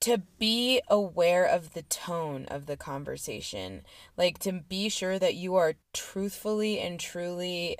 [0.00, 3.82] to be aware of the tone of the conversation,
[4.16, 7.78] like to be sure that you are truthfully and truly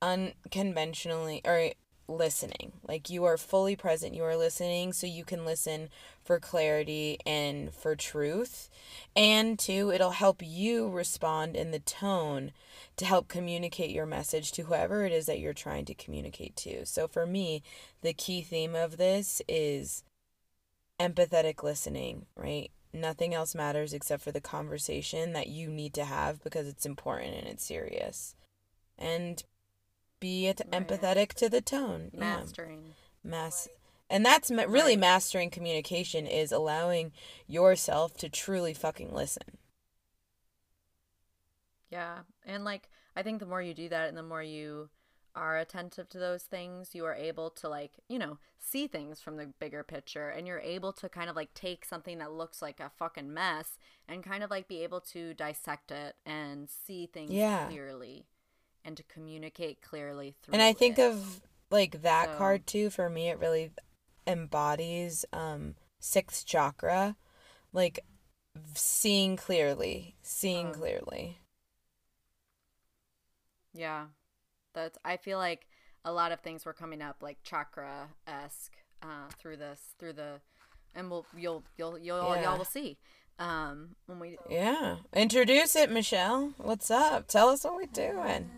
[0.00, 1.72] unconventionally or
[2.08, 2.72] listening.
[2.86, 5.88] Like you are fully present, you are listening so you can listen
[6.22, 8.68] for clarity and for truth.
[9.14, 12.52] And two, it'll help you respond in the tone
[12.96, 16.86] to help communicate your message to whoever it is that you're trying to communicate to.
[16.86, 17.62] So for me,
[18.02, 20.04] the key theme of this is
[21.00, 22.70] empathetic listening, right?
[22.92, 27.34] Nothing else matters except for the conversation that you need to have because it's important
[27.34, 28.36] and it's serious.
[28.96, 29.42] And
[30.20, 30.86] be it Right.
[30.86, 32.10] empathetic to the tone.
[32.12, 32.20] Yeah.
[32.20, 32.94] mastering.
[33.22, 33.68] Mass
[34.10, 35.00] and that's ma- really Right.
[35.00, 37.12] mastering communication is allowing
[37.46, 39.58] yourself to truly fucking listen.
[41.90, 42.20] Yeah.
[42.44, 44.90] And like I think the more you do that and the more you
[45.36, 49.36] are attentive to those things, you are able to like, you know, see things from
[49.36, 52.78] the bigger picture and you're able to kind of like take something that looks like
[52.80, 57.30] a fucking mess and kind of like be able to dissect it and see things
[57.32, 57.66] Yeah.
[57.68, 58.26] clearly
[58.84, 61.02] and to communicate clearly through And I think it.
[61.10, 63.70] of like that So- card too for me it really
[64.26, 67.16] embodies um sixth chakra
[67.72, 68.00] like
[68.74, 70.72] seeing clearly, seeing Oh.
[70.72, 71.40] clearly.
[73.72, 74.06] Yeah.
[74.74, 75.66] That's I feel like
[76.04, 80.40] a lot of things were coming up like chakra esque uh through this through the
[80.94, 82.42] and we'll you'll you'll you'll Yeah.
[82.42, 82.98] y'all will see
[83.38, 84.98] um when we Yeah.
[85.12, 86.52] Introduce it, Michelle.
[86.58, 87.26] What's up?
[87.26, 88.50] Tell us what we're doing.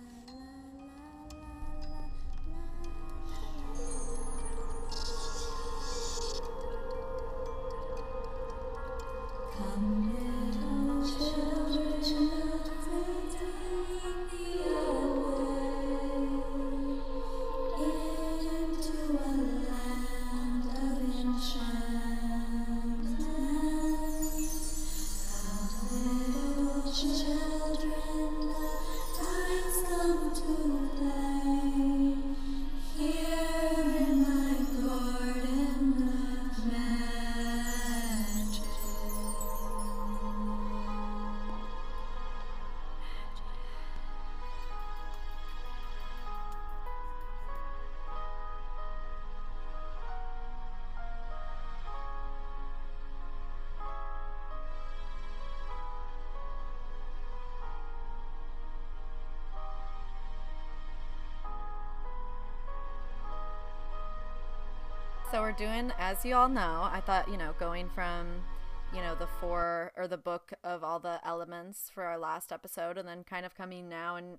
[65.37, 68.43] So we're doing, as you all know, I thought, you know, going from,
[68.91, 72.97] you know, the four or the book of all the elements for our last episode,
[72.97, 74.39] and then kind of coming now and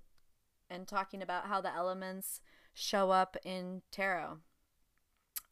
[0.71, 2.41] and talking about how the elements
[2.73, 4.39] show up in tarot.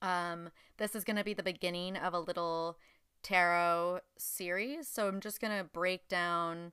[0.02, 2.80] Um, this is going to be the beginning of a little
[3.22, 4.88] tarot series.
[4.88, 6.72] So I'm just going to break down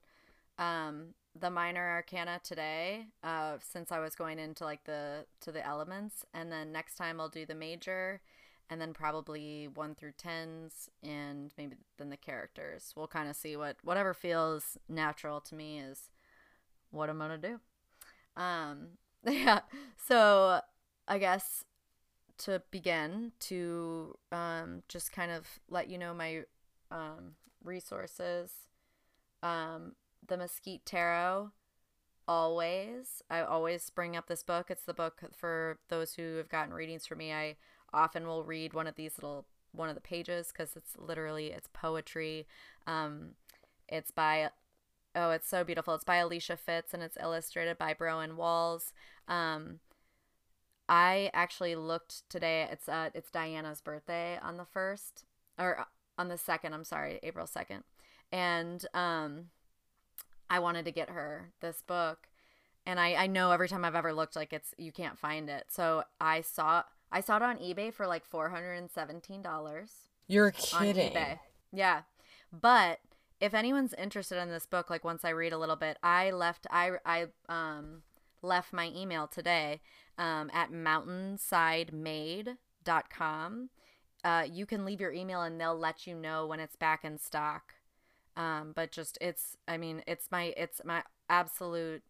[0.58, 1.08] um,
[1.38, 6.24] the minor arcana today, uh, since I was going into like the to the elements,
[6.32, 8.22] and then next time I'll do the major,
[8.70, 12.92] and then probably one through tens, and maybe then the characters.
[12.96, 16.10] We'll kind of see what whatever feels natural to me is
[16.90, 17.60] what I'm gonna do.
[18.36, 19.60] Um, yeah.
[19.96, 20.60] So
[21.06, 21.64] I guess
[22.38, 26.42] to begin to um, just kind of let you know my
[26.90, 28.52] um, resources.
[29.42, 29.92] Um,
[30.26, 31.50] the Mesquite Tarot,
[32.28, 33.22] always.
[33.28, 34.70] I always bring up this book.
[34.70, 37.32] It's the book for those who have gotten readings from me.
[37.32, 37.56] I
[37.92, 41.68] often will read one of these little one of the pages because it's literally it's
[41.72, 42.46] poetry.
[42.86, 43.30] Um,
[43.88, 44.50] it's by
[45.14, 45.94] oh, it's so beautiful.
[45.94, 48.92] It's by Alicia Fitz and it's illustrated by Broen Walls.
[49.28, 49.80] Um,
[50.88, 52.68] I actually looked today.
[52.70, 55.24] It's uh, it's Diana's birthday on the first
[55.58, 55.84] or uh,
[56.18, 56.74] on the second.
[56.74, 57.84] I'm sorry, April second,
[58.30, 59.46] and um,
[60.50, 62.28] I wanted to get her this book,
[62.84, 65.66] and I I know every time I've ever looked, like it's you can't find it.
[65.70, 69.90] So I saw I saw it on eBay for like four hundred and seventeen dollars
[70.26, 71.12] You're on kidding.
[71.12, 71.38] eBay.
[71.72, 72.02] Yeah.
[72.52, 73.00] But
[73.40, 76.66] if anyone's interested in this book, like once I read a little bit, I left
[76.70, 78.02] I I um
[78.42, 79.80] left my email today
[80.18, 83.68] um, at mountainsidemade.com.
[84.24, 87.18] Uh, you can leave your email and they'll let you know when it's back in
[87.18, 87.74] stock.
[88.36, 92.02] Um, but just it's I mean it's my it's my absolute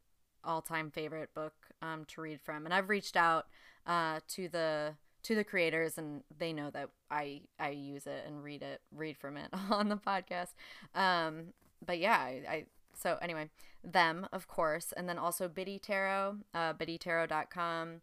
[0.45, 3.47] all time favorite book um, to read from, and I've reached out
[3.87, 8.43] uh, to the to the creators, and they know that I I use it and
[8.43, 10.55] read it read from it on the podcast.
[10.95, 11.53] Um,
[11.85, 12.65] but yeah, I, I
[12.95, 13.51] so anyway,
[13.85, 18.01] them of course, and then also Biddy Tarot, uh, biddytarot.com.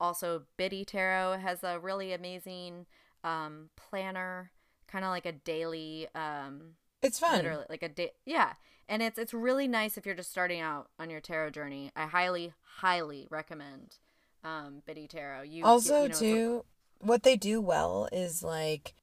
[0.00, 2.86] Also, Biddy Tarot has a really amazing
[3.22, 4.50] um, planner,
[4.88, 7.36] kind of like a daily um, It's fun.
[7.36, 8.54] literally like a day yeah
[8.88, 12.06] and it's it's really nice if you're just starting out on your tarot journey i
[12.06, 13.96] highly highly recommend
[14.44, 15.42] um biddy tarot.
[15.42, 16.64] You also you know, too
[17.00, 18.94] what they do well is like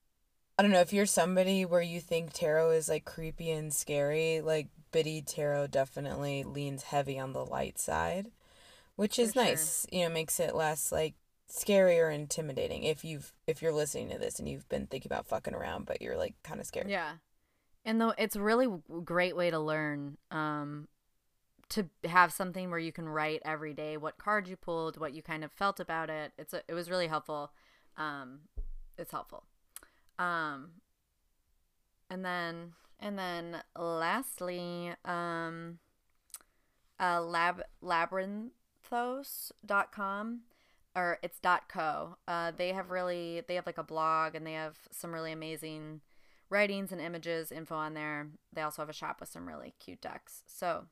[0.58, 4.40] i don't know if you're somebody where you think tarot is like creepy and scary
[4.42, 8.28] like biddy tarot definitely leans heavy on the light side
[8.96, 9.44] which is For sure.
[9.46, 11.16] nice you know makes it less like
[11.48, 15.28] scary or intimidating if you've if you're listening to this and you've been thinking about
[15.28, 16.90] fucking around but you're like kind of scared.
[16.90, 17.14] Yeah.
[17.86, 18.68] And though it's really
[19.06, 20.88] great way to learn um
[21.70, 25.22] to have something where you can write every day what card you pulled what you
[25.22, 26.32] kind of felt about it.
[26.38, 27.52] It's a, it was really helpful.
[27.98, 28.40] Um
[28.98, 29.44] it's helpful.
[30.18, 30.70] Um
[32.10, 35.80] and then and then lastly um
[37.00, 40.42] uh lab labyrinthos.com
[40.96, 42.18] or it's dot co.
[42.28, 46.00] Uh they have really they have like a blog and they have some really amazing
[46.50, 48.30] writings and images info on there.
[48.54, 50.44] They also have a shop with some really cute decks.
[50.48, 50.86] So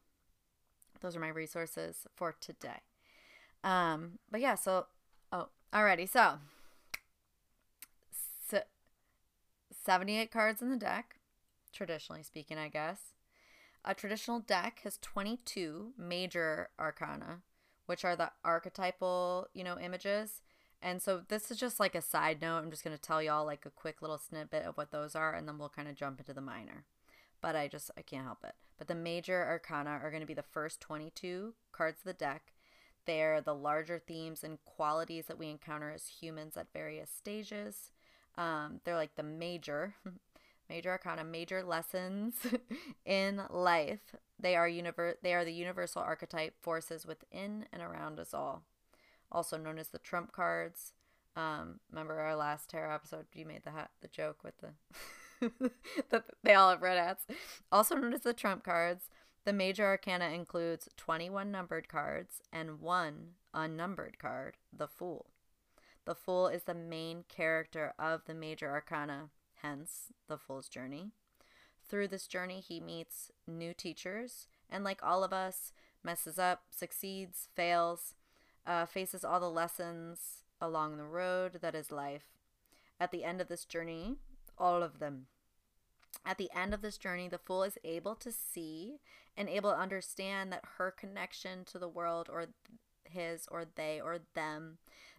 [1.02, 2.82] those are my resources for today
[3.64, 4.86] um but yeah so
[5.32, 6.36] oh alrighty so
[8.48, 8.62] so
[9.86, 11.18] 78 cards in the deck
[11.74, 13.14] traditionally speaking i guess
[13.84, 17.41] a traditional deck has 22 major arcana
[17.86, 20.41] which are the archetypal you know images
[20.82, 22.60] And so this is just like a side note.
[22.60, 25.34] I'm just going to tell y'all like a quick little snippet of what those are
[25.34, 26.86] and then we'll kind of jump into the minor.
[27.42, 28.56] But I just I can't help it.
[28.78, 32.54] But the major arcana are going to be the first 22 cards of the deck.
[33.06, 37.92] They're the larger themes and qualities that we encounter as humans at various stages.
[38.38, 39.94] Um, they're like the major,
[40.70, 42.36] major arcana, major lessons
[43.06, 44.16] in life.
[44.40, 48.64] They are univer- They are the universal archetype forces within and around us all
[49.32, 50.94] also known as the trump cards.
[51.36, 53.26] Um, remember our last tarot episode?
[53.34, 54.70] You made the hat, the joke with the
[56.10, 57.26] that they all have red hats.
[57.72, 59.10] Also known as the trump cards.
[59.46, 65.28] The major arcana includes 21 numbered cards and one unnumbered card, the Fool.
[66.06, 69.30] The Fool is the main character of the major arcana,
[69.62, 71.12] hence the Fool's journey.
[71.88, 75.72] Through this journey, he meets new teachers and, like all of us,
[76.04, 78.16] messes up, succeeds, fails,
[78.66, 82.26] uh, faces all the lessons along the road that is life.
[83.00, 84.16] At the end of this journey,
[84.58, 85.28] all of them.
[86.26, 88.99] At the end of this journey, the fool is able to see
[89.38, 92.47] and able to understand that her connection to the world, or
[93.03, 94.78] his, or they, or them,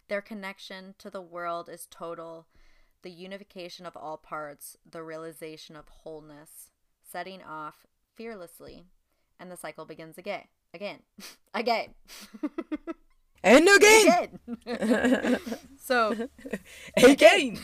[0.08, 2.46] their connection to the world is total,
[3.02, 6.70] the unification of all parts, the realization of wholeness,
[7.02, 8.86] setting off fearlessly,
[9.38, 10.44] and the cycle begins again.
[10.72, 11.00] Again.
[11.54, 11.94] again.
[13.46, 14.40] And again.
[14.66, 15.38] Again.
[15.78, 16.28] so
[16.96, 17.58] Again.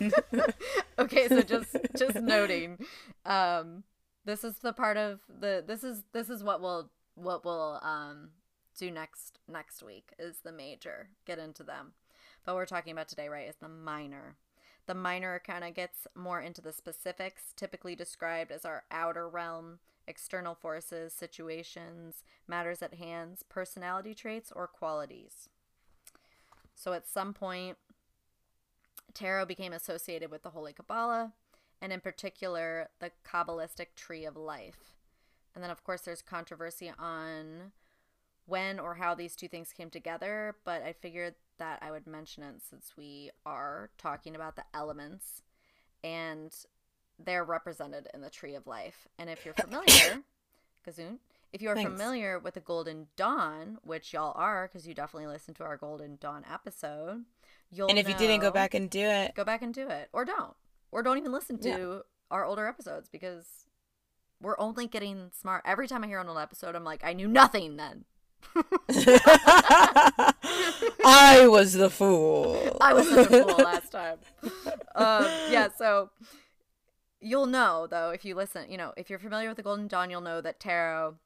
[0.98, 2.78] okay, so just just noting,
[3.26, 3.84] um,
[4.24, 8.30] this is the part of the this is this is what we'll what we'll um
[8.78, 11.92] do next next week is the major get into them,
[12.46, 14.36] but we're talking about today right is the minor.
[14.86, 19.80] The minor kind of gets more into the specifics, typically described as our outer realm,
[20.08, 25.48] external forces, situations, matters at hands, personality traits, or qualities.
[26.74, 27.76] So at some point,
[29.14, 31.32] tarot became associated with the Holy Kabbalah,
[31.80, 34.94] and in particular, the Kabbalistic Tree of Life.
[35.54, 37.72] And then, of course, there's controversy on
[38.46, 42.42] when or how these two things came together, but I figured that I would mention
[42.42, 45.42] it since we are talking about the elements.
[46.02, 46.54] And
[47.24, 49.06] they're represented in the Tree of Life.
[49.18, 50.22] And if you're familiar,
[50.86, 51.18] Gazoon,
[51.52, 51.90] if you are Thanks.
[51.90, 56.16] familiar with the Golden Dawn, which y'all are, because you definitely listened to our Golden
[56.20, 57.24] Dawn episode,
[57.70, 60.08] you'll and if you didn't go back and do it, go back and do it,
[60.12, 60.54] or don't,
[60.92, 61.98] or don't even listen to Yeah.
[62.30, 63.64] our older episodes because
[64.40, 65.62] we're only getting smart.
[65.64, 68.04] Every time I hear an old episode, I'm like, I knew nothing then.
[71.04, 72.76] I was the fool.
[72.80, 74.18] I was the fool last time.
[74.94, 76.10] Um, yeah, so
[77.20, 78.70] you'll know though if you listen.
[78.70, 81.16] You know, if you're familiar with the Golden Dawn, you'll know that tarot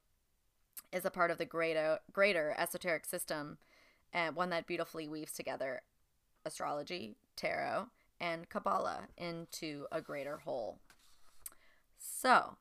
[0.91, 3.57] is a part of the greater greater esoteric system,
[4.11, 5.81] and one that beautifully weaves together
[6.45, 7.87] astrology, tarot,
[8.19, 10.79] and Kabbalah into a greater whole.
[11.97, 12.57] So,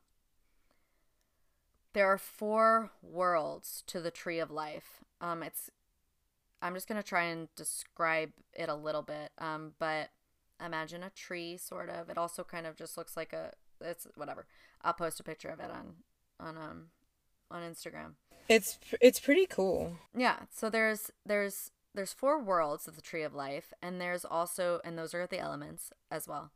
[1.93, 5.01] there are four worlds to the tree of life.
[5.20, 5.70] Um, it's
[6.61, 9.30] I'm just gonna try and describe it a little bit.
[9.39, 10.11] Um, but
[10.65, 12.09] imagine a tree, sort of.
[12.09, 13.53] It also kind of just looks like a.
[13.81, 14.47] It's whatever.
[14.83, 15.95] I'll post a picture of it on
[16.41, 16.87] on um
[17.51, 18.15] on Instagram.
[18.49, 19.97] It's it's pretty cool.
[20.17, 20.41] Yeah.
[20.51, 24.99] So there's there's there's four worlds of the tree of life, and there's also and
[24.99, 26.51] those are the elements as well.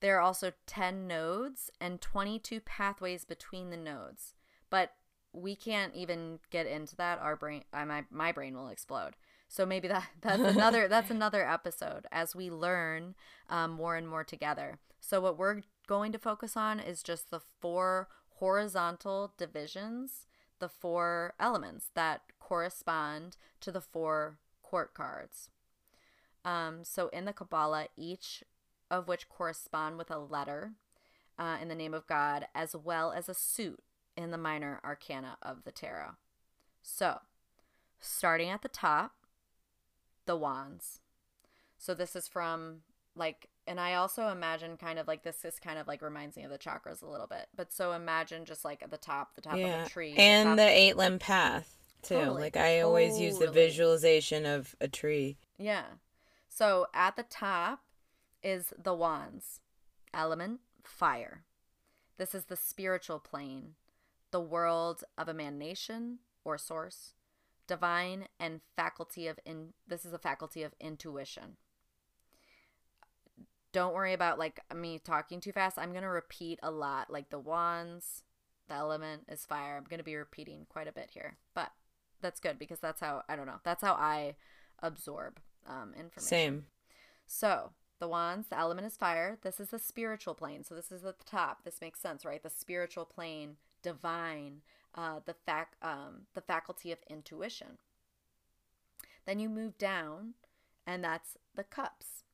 [0.00, 4.34] There are also ten nodes and twenty two pathways between the nodes,
[4.70, 4.94] but
[5.32, 7.18] we can't even get into that.
[7.18, 9.14] Our brain, my my brain will explode.
[9.50, 13.16] So maybe that that's another that's another episode as we learn
[13.50, 14.78] um, more and more together.
[15.00, 20.26] So what we're going to focus on is just the four horizontal divisions,
[20.60, 25.50] the four elements that correspond to the four court cards.
[26.44, 28.44] Um, so in the Kabbalah, each
[28.90, 30.72] of which correspond with a letter
[31.38, 33.80] uh, in the name of God, as well as a suit
[34.16, 36.12] in the minor arcana of the tarot.
[36.82, 37.20] So,
[38.00, 39.12] starting at the top,
[40.30, 41.00] the wands.
[41.76, 42.82] So this is from
[43.16, 46.44] like and I also imagine kind of like this is kind of like reminds me
[46.44, 47.48] of the chakras a little bit.
[47.56, 50.14] But so imagine just like at the top, the top yeah, of a tree.
[50.16, 52.14] and top- the eight limb path too.
[52.14, 55.36] Totally, Like I always use the visualization of a tree.
[55.58, 55.82] Yeah.
[56.48, 57.80] So at the top
[58.40, 59.58] is the wands.
[60.14, 61.42] Element fire.
[62.18, 63.74] This is the spiritual plane,
[64.30, 67.14] the world of emanation or source,
[67.70, 71.56] divine and faculty of in this is a faculty of intuition.
[73.72, 75.78] Don't worry about like me talking too fast.
[75.78, 78.24] I'm going to repeat a lot like the wands,
[78.68, 79.76] the element is fire.
[79.76, 81.36] I'm going to be repeating quite a bit here.
[81.54, 81.70] But
[82.20, 83.60] that's good because that's how I don't know.
[83.62, 84.34] That's how I
[84.82, 86.22] absorb um, information.
[86.22, 86.64] Same.
[87.28, 89.38] So the wands, the element is fire.
[89.42, 90.64] This is the spiritual plane.
[90.64, 91.62] So this is at the top.
[91.62, 92.42] This makes sense, right?
[92.42, 94.62] The spiritual plane, divine,
[94.94, 97.78] uh, the fac- um, the faculty of intuition.
[99.26, 100.34] Then you move down,
[100.86, 102.24] and that's the cups.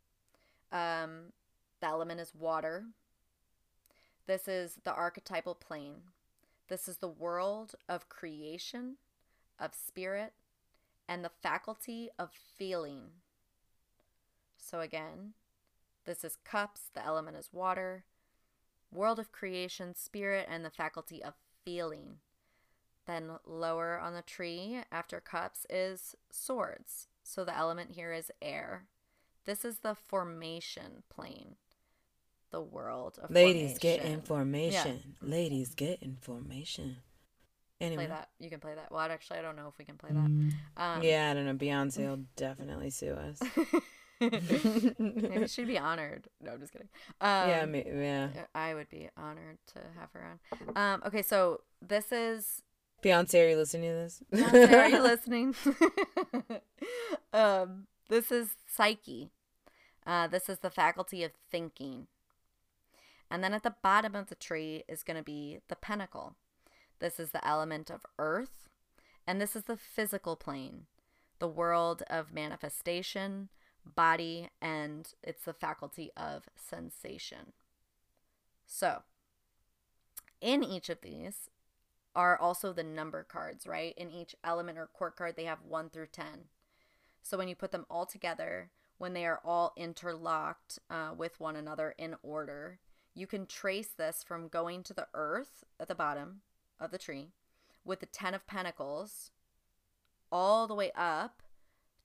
[0.72, 1.32] Um,
[1.80, 2.84] the element is water.
[4.26, 6.02] This is the archetypal plane.
[6.68, 8.96] This is the world of creation,
[9.58, 10.32] of spirit,
[11.08, 13.02] and the faculty of feeling.
[14.56, 15.34] So again,
[16.04, 18.04] this is cups, the element is water,
[18.90, 21.34] world of creation, spirit, and the faculty of
[21.64, 22.16] feeling.
[23.06, 27.06] Then lower on the tree after cups is swords.
[27.22, 28.86] So the element here is air.
[29.44, 31.54] This is the formation plane,
[32.50, 34.12] the world of Ladies get formation.
[34.92, 35.14] information.
[35.22, 36.96] Ladies get information.
[37.80, 38.06] Anyway.
[38.06, 38.28] Play that.
[38.40, 38.90] You can play that.
[38.90, 40.52] Well, actually, I don't know if we can play that.
[40.76, 41.54] Um, Yeah, I don't know.
[41.54, 43.40] Beyonce will definitely sue us.
[44.98, 46.26] Maybe she'd be honored.
[46.40, 46.88] No, I'm just kidding.
[47.20, 48.28] Um, yeah, me, yeah.
[48.54, 50.38] I would be honored to have her
[50.74, 50.76] on.
[50.76, 52.62] Um, okay, so this is.
[53.02, 54.22] Beyonce, are you listening to this?
[54.32, 55.54] Beyonce, are you listening?
[57.32, 59.30] um, this is psyche.
[60.06, 62.06] Uh, this is the faculty of thinking.
[63.30, 66.36] And then at the bottom of the tree is going to be the pentacle.
[67.00, 68.68] This is the element of earth.
[69.26, 70.86] And this is the physical plane,
[71.40, 73.48] the world of manifestation,
[73.84, 77.52] body, and it's the faculty of sensation.
[78.66, 79.02] So,
[80.40, 81.50] in each of these
[82.16, 83.94] are also the number cards, right?
[83.96, 86.26] In each element or court card, they have 1 through 10.
[87.22, 91.54] So, when you put them all together, when they are all interlocked uh, with one
[91.54, 92.78] another in order,
[93.14, 96.40] you can trace this from going to the earth at the bottom
[96.80, 97.32] of the tree
[97.84, 99.30] with the 10 of pentacles
[100.32, 101.42] all the way up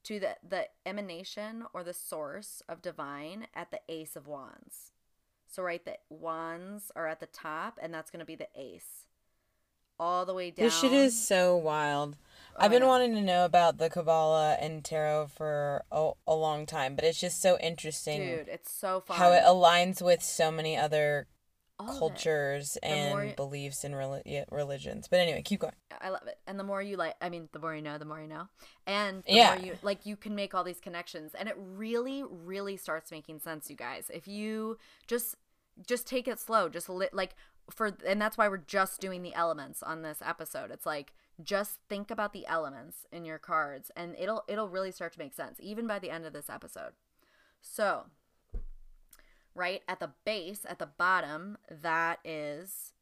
[0.03, 4.91] to the, the emanation or the source of divine at the ace of wands
[5.47, 9.07] so right the wands are at the top and that's going to be the ace
[10.01, 12.17] all the way down This shit is so wild.
[12.53, 16.65] Oh, I've been wanting to know about the Kabbalah and tarot for a, a long
[16.65, 20.51] time, but it's just so interesting dude it's so fun how it aligns with so
[20.51, 21.27] many other
[21.79, 25.07] All cultures and you- beliefs and reli- yeah, religions.
[25.09, 25.73] But anyway, keep going.
[26.01, 26.39] I love it.
[26.47, 28.47] And the more you like, I mean, the more you know, the more you know.
[28.85, 29.55] And the Yeah.
[29.55, 33.39] more you like, you can make all these connections, and it really, really starts making
[33.39, 34.09] sense, you guys.
[34.13, 34.77] If you
[35.07, 35.35] just
[35.87, 37.33] just take it slow, just li- like
[37.72, 40.72] for, and that's why we're just doing the elements on this episode.
[40.72, 41.13] It's like
[41.43, 45.34] just think about the elements in your cards, and it'll it'll really start to make
[45.34, 46.93] sense, even by the end of this episode.
[47.61, 48.05] So,
[49.55, 52.93] right at the base, at the bottom, that is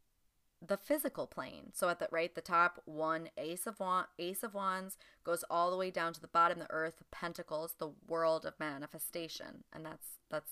[0.65, 1.71] the physical plane.
[1.73, 5.71] So at the right the top, one ace of wand, ace of wands goes all
[5.71, 10.19] the way down to the bottom, the earth, pentacles, the world of manifestation, and that's
[10.29, 10.51] that's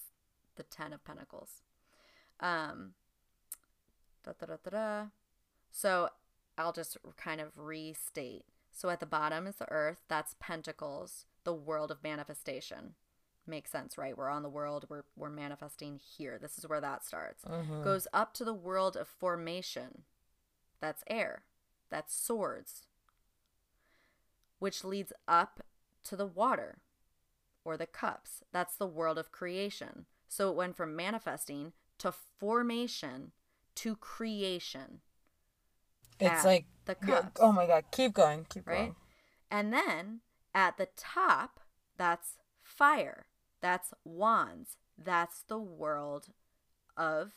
[0.55, 1.61] the ten of pentacles.
[2.39, 2.93] Um.
[4.27, 5.05] Da, da, da, da, da.
[5.71, 6.09] So
[6.57, 8.45] I'll just kind of restate.
[8.71, 10.03] So at the bottom is the earth.
[10.07, 12.95] That's pentacles, the world of manifestation.
[13.45, 14.17] Makes sense, right?
[14.17, 14.85] We're on the world.
[14.89, 16.37] We're we're manifesting here.
[16.37, 17.45] This is where that starts.
[17.45, 17.83] Mm-hmm.
[17.83, 20.03] Goes up to the world of formation.
[20.81, 21.43] That's air.
[21.89, 22.83] That's swords.
[24.59, 25.61] Which leads up
[26.03, 26.79] to the water
[27.63, 28.43] or the cups.
[28.51, 30.05] That's the world of creation.
[30.27, 33.31] So it went from manifesting to formation
[33.77, 35.01] to creation.
[36.19, 38.77] It's like the cups Oh my god, keep going, keep right?
[38.77, 38.95] going.
[39.51, 40.21] And then
[40.53, 41.59] at the top,
[41.97, 43.27] that's fire.
[43.61, 44.77] That's wands.
[44.97, 46.29] That's the world
[46.95, 47.33] of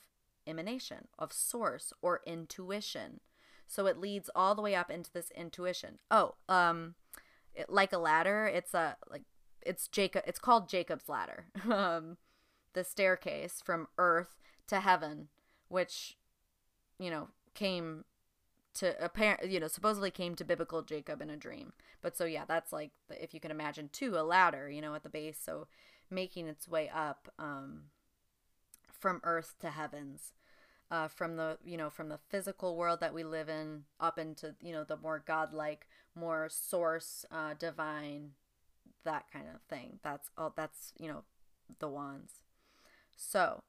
[0.47, 3.20] emanation, of source or intuition.
[3.66, 5.99] So it leads all the way up into this intuition.
[6.11, 6.95] Oh, um
[7.55, 9.22] it, like a ladder, it's a like
[9.61, 11.45] it's Jacob it's called Jacob's ladder.
[11.70, 12.16] um
[12.72, 14.36] the staircase from earth
[14.68, 15.28] to heaven,
[15.68, 16.16] which
[17.01, 18.05] you know, came
[18.72, 21.72] to apparent you know supposedly came to biblical jacob in a dream.
[22.03, 25.03] But so yeah that's like if you can imagine too a ladder you know at
[25.03, 25.66] the base so
[26.09, 27.86] making its way up um
[28.92, 30.32] from earth to heavens
[30.90, 34.55] uh from the you know from the physical world that we live in up into
[34.61, 38.32] you know the more godlike more source uh divine
[39.05, 39.98] that kind of thing.
[40.03, 41.24] That's all that's you know
[41.78, 42.42] the wands.
[43.16, 43.62] So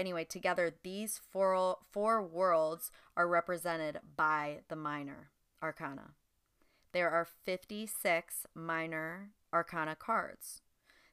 [0.00, 5.30] anyway, together these four four worlds are represented by the minor
[5.62, 6.14] arcana.
[6.92, 10.62] There are 56 minor arcana cards.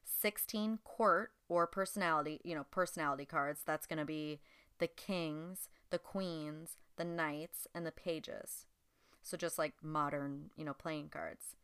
[0.03, 3.61] 16 court or personality, you know, personality cards.
[3.65, 4.39] That's going to be
[4.79, 8.65] the kings, the queens, the knights, and the pages.
[9.21, 11.55] So just like modern, you know, playing cards.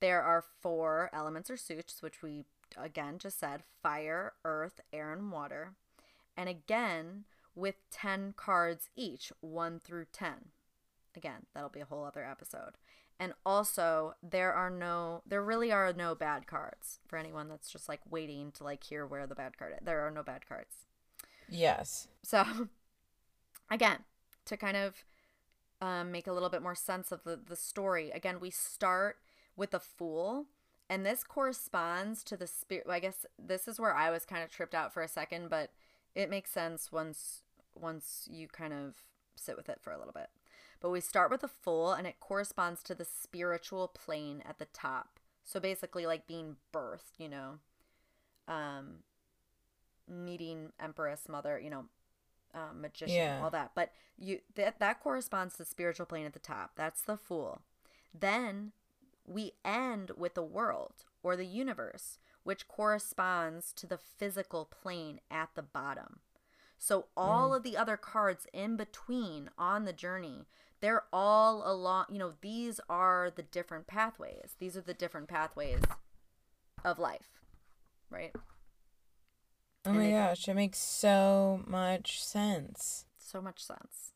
[0.00, 2.44] There are four elements or suits, which we
[2.76, 5.74] again just said fire, earth, air, and water.
[6.36, 7.24] And again,
[7.54, 10.32] with 10 cards each, 1 through 10.
[11.16, 12.72] Again, that'll be a whole other episode.
[13.20, 17.88] And also, there are no, there really are no bad cards for anyone that's just
[17.88, 19.78] like waiting to like hear where the bad card is.
[19.84, 20.74] There are no bad cards.
[21.48, 22.08] Yes.
[22.22, 22.44] So,
[23.70, 23.98] again,
[24.46, 25.04] to kind of
[25.80, 29.18] um, make a little bit more sense of the, the story, again, we start
[29.56, 30.46] with the fool,
[30.90, 32.86] and this corresponds to the spirit.
[32.90, 35.70] I guess this is where I was kind of tripped out for a second, but
[36.14, 37.42] it makes sense once
[37.74, 38.94] once you kind of
[39.36, 40.28] sit with it for a little bit.
[40.80, 44.66] But we start with the fool, and it corresponds to the spiritual plane at the
[44.66, 45.18] top.
[45.42, 47.58] So basically, like being birthed, you know,
[48.48, 48.98] um,
[50.08, 51.84] meeting Empress Mother, you know,
[52.54, 53.42] um, magician, Yeah.
[53.42, 53.72] all that.
[53.74, 56.72] But you that that corresponds to the spiritual plane at the top.
[56.76, 57.62] That's the fool.
[58.12, 58.72] Then
[59.26, 65.50] we end with the world or the universe, which corresponds to the physical plane at
[65.54, 66.20] the bottom.
[66.78, 67.56] So all mm.
[67.56, 70.46] of the other cards in between on the journey,
[70.80, 74.54] they're all along, you know, these are the different pathways.
[74.58, 75.80] These are the different pathways
[76.84, 77.40] of life,
[78.10, 78.32] right?
[79.86, 83.06] Oh And my gosh, it makes so much sense.
[83.18, 84.12] So much sense.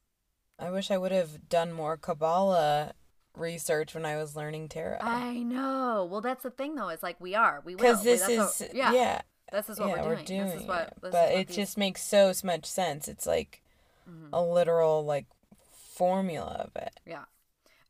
[0.59, 2.93] I wish I would have done more Kabbalah
[3.39, 4.99] research when I was learning tarot.
[5.01, 6.07] I know.
[6.11, 6.89] Well, that's the thing though.
[6.89, 7.63] It's like we are.
[7.65, 7.79] We will.
[7.83, 9.21] Because this That's is what- yeah, yeah.
[9.53, 10.45] This is what yeah, we're doing.
[10.47, 10.89] this is what.
[10.89, 10.95] it.
[11.01, 13.09] This but is what it these- just makes so much sense.
[13.09, 13.63] It's like
[14.09, 14.29] Mhm.
[14.33, 15.27] a literal like
[15.73, 17.01] formula of it.
[17.07, 17.25] Yeah.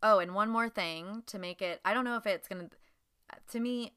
[0.02, 1.80] Oh, and one more thing to make it.
[1.84, 2.68] I don't know if it's gonna.
[3.50, 3.92] To me,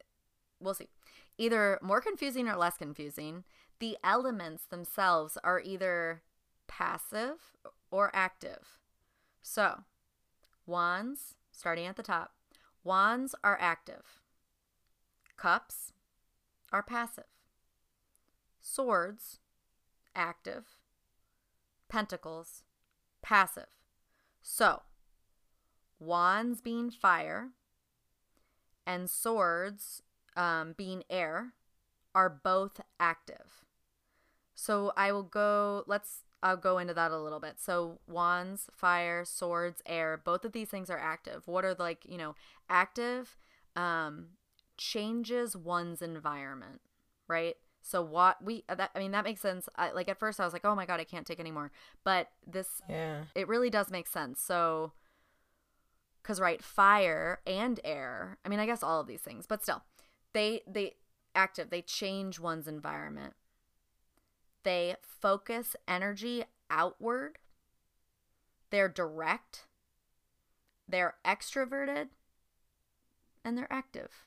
[0.60, 0.89] we'll see.
[1.38, 3.43] Either more confusing or less confusing.
[3.80, 6.22] The elements themselves are either
[6.68, 7.56] passive
[7.89, 8.78] or active.
[9.41, 9.84] So,
[10.66, 12.32] wands, starting at the top,
[12.84, 14.22] wands are active.
[15.38, 15.93] Cups
[16.72, 17.26] are passive.
[18.62, 19.39] Swords,
[20.16, 20.66] active.
[21.89, 22.64] Pentacles,
[23.22, 23.68] passive.
[24.41, 24.82] So,
[25.99, 27.49] wands being fire
[28.86, 30.02] and swords
[30.36, 31.54] um, being air
[32.14, 33.66] are both active.
[34.56, 37.59] So I will go, let's, I'll go into that a little bit.
[37.59, 41.47] So wands, fire, swords, air, both of these things are active.
[41.47, 42.35] What are like, you know,
[42.69, 43.37] active
[43.75, 44.27] um,
[44.77, 46.81] changes one's environment,
[47.27, 47.55] right?
[47.81, 49.67] So what we, that, I mean, that makes sense.
[49.75, 51.71] I, like at first I was like, oh my God, I can't take anymore.
[52.03, 53.23] But this Yeah.
[53.35, 54.41] it really does make sense.
[54.41, 54.93] So,
[56.21, 58.37] because right, fire and air.
[58.45, 59.83] I mean, I guess all of these things, but still,
[60.33, 60.95] they they
[61.35, 61.69] active.
[61.69, 63.33] They change one's environment.
[64.64, 67.38] They focus energy outward.
[68.70, 69.66] They're direct.
[70.88, 72.09] They're extroverted,
[73.45, 74.26] and they're active.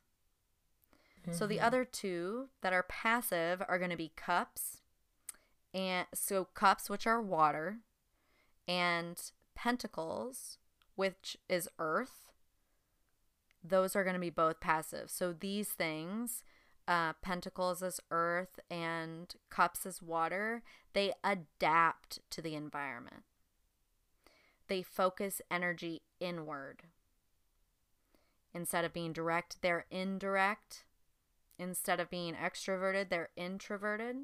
[1.30, 1.64] So the mm-hmm.
[1.64, 4.82] other two that are passive are going to be cups,
[5.72, 7.78] and so cups, which are water,
[8.68, 9.18] and
[9.54, 10.58] pentacles,
[10.96, 12.30] which is earth.
[13.62, 15.10] Those are going to be both passive.
[15.10, 16.44] So these things,
[16.86, 20.62] uh, pentacles as earth and cups as water,
[20.92, 23.22] they adapt to the environment.
[24.68, 26.84] They focus energy inward.
[28.54, 30.84] Instead of being direct, they're indirect.
[31.58, 34.16] Instead of being extroverted, they're introverted.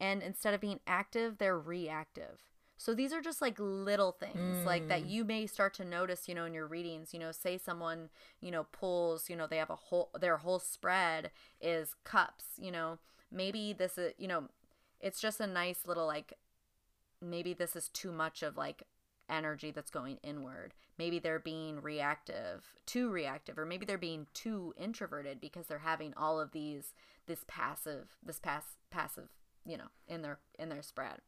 [0.00, 2.40] And instead of being active, they're reactive.
[2.78, 5.10] So these are just like little things like that mm.
[5.10, 8.08] you may start to notice, you know, in your readings, you know, say someone,
[8.40, 12.70] you know, pulls, you know, they have a whole their whole spread is cups, you
[12.70, 12.98] know.
[13.32, 14.44] Maybe this is, you know,
[15.00, 16.34] it's just a nice little like
[17.20, 18.84] maybe this is too much of like
[19.28, 20.72] energy that's going inward.
[20.98, 26.14] Maybe they're being reactive, too reactive, or maybe they're being too introverted because they're having
[26.16, 26.94] all of these
[27.26, 29.30] this passive, this pass passive,
[29.66, 31.18] you know, in their in their spread.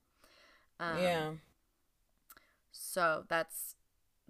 [0.81, 1.31] Um, yeah.
[2.72, 3.76] So that's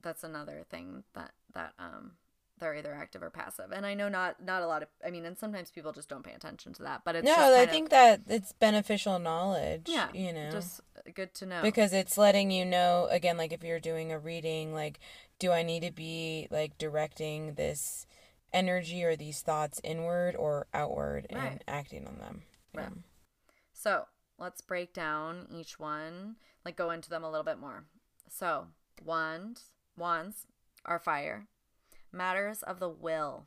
[0.02, 2.12] that's another thing that that um
[2.58, 3.72] they're either active or passive.
[3.72, 6.22] And I know not not a lot of I mean, and sometimes people just don't
[6.24, 7.02] pay attention to that.
[7.04, 9.82] But it's No, I kind of- think that it's beneficial knowledge.
[9.86, 10.50] yeah, You know.
[10.50, 10.80] just
[11.14, 14.74] good to know because it's letting you know again like if you're doing a reading
[14.74, 15.00] like
[15.38, 18.06] do i need to be like directing this
[18.52, 21.52] energy or these thoughts inward or outward Right.
[21.52, 22.42] and acting on them
[22.74, 22.82] Right.
[22.90, 22.98] Yeah.
[23.72, 24.04] So
[24.40, 27.84] let's break down each one, like go into them a little bit more.
[28.28, 28.68] So
[29.04, 29.66] wands,
[29.96, 30.46] wands
[30.84, 31.46] are fire,
[32.10, 33.46] matters of the will.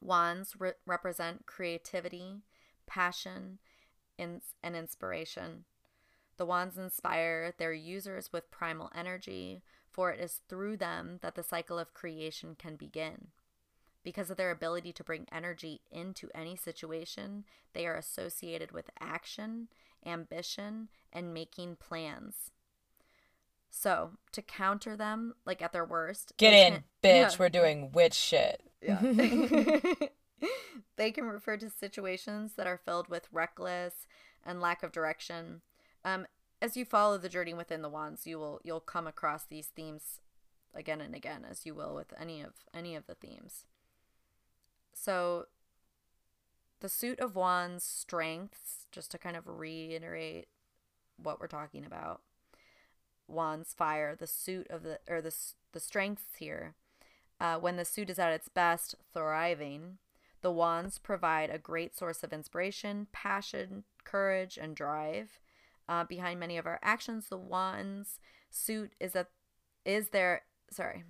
[0.00, 2.42] Wands re- represent creativity,
[2.86, 3.58] passion,
[4.18, 5.64] ins- and inspiration.
[6.36, 11.42] The wands inspire their users with primal energy, for it is through them that the
[11.42, 13.28] cycle of creation can begin.
[14.02, 17.44] Because of their ability to bring energy into any situation,
[17.74, 19.68] they are associated with action,
[20.06, 22.50] ambition, and making plans.
[23.70, 27.30] So, to counter them, like at their worst, Get in, can- bitch.
[27.32, 27.36] Yeah.
[27.38, 28.62] We're doing witch shit.
[28.82, 29.00] Yeah.
[30.96, 34.06] they can refer to situations that are filled with reckless
[34.44, 35.60] and lack of direction.
[36.04, 36.26] Um,
[36.62, 40.20] as you follow the journey within the wands, you will you'll come across these themes
[40.74, 43.64] again and again, as you will with any of any of the themes.
[44.92, 45.46] So,
[46.80, 50.48] the suit of wands strengths, just to kind of reiterate
[51.16, 52.22] what we're talking about.
[53.28, 55.34] Wands fire, the suit of the or the
[55.72, 56.74] the strengths here
[57.40, 59.98] uh, when the suit is at its best, thriving,
[60.42, 65.40] the wands provide a great source of inspiration, passion, courage, and drive.
[65.88, 68.20] Uh, behind many of our actions, the wands
[68.50, 69.26] suit is a
[69.84, 70.42] is there.
[70.70, 71.04] Sorry.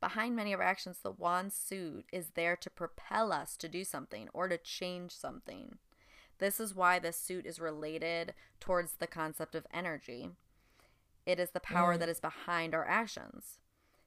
[0.00, 3.82] Behind many of our actions, the wand suit is there to propel us to do
[3.84, 5.78] something or to change something.
[6.38, 10.30] This is why this suit is related towards the concept of energy.
[11.24, 13.58] It is the power that is behind our actions.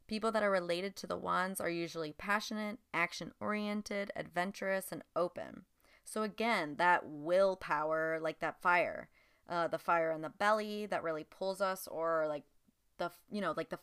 [0.08, 5.66] People that are related to the wands are usually passionate, action oriented, adventurous, and open.
[6.06, 9.10] So, again, that willpower, like that fire,
[9.48, 12.44] uh, the fire in the belly that really pulls us, or like
[12.98, 13.80] the, you know, like the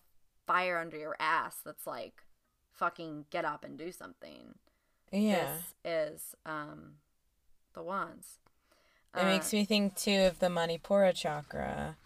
[0.47, 2.23] fire under your ass that's like,
[2.73, 4.55] fucking get up and do something.
[5.13, 5.53] Yeah.
[5.53, 6.95] This is um,
[7.75, 8.39] the wands.
[9.17, 11.97] It makes me think too of the Manipura chakra.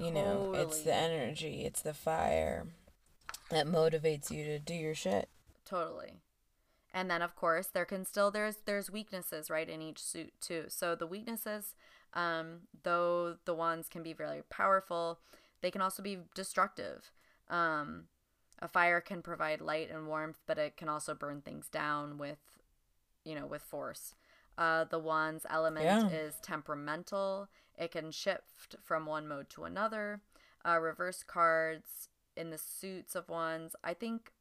[0.00, 2.66] You know, it's the energy, it's the fire
[3.50, 5.28] that motivates you to do your shit.
[5.64, 6.14] totally
[6.92, 10.64] and then of course there can still there's there's weaknesses right in each suit too
[10.68, 11.74] so the weaknesses
[12.14, 15.18] um though the wands can be very powerful
[15.60, 17.10] they can also be destructive
[17.54, 18.04] um
[18.60, 22.38] a fire can provide light and warmth but it can also burn things down with
[23.24, 24.14] you know with force.
[24.58, 26.08] Uh the wand's element Yeah.
[26.10, 27.48] is temperamental.
[27.78, 30.20] It can shift from one mode to another.
[30.64, 34.32] Uh reverse cards in the suits of wands i think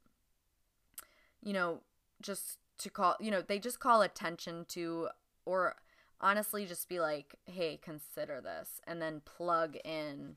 [1.42, 1.82] you know,
[2.22, 5.10] just to call, you know, they just call attention to,
[5.46, 5.76] or
[6.22, 10.36] honestly, just be like, hey, consider this, and then plug in,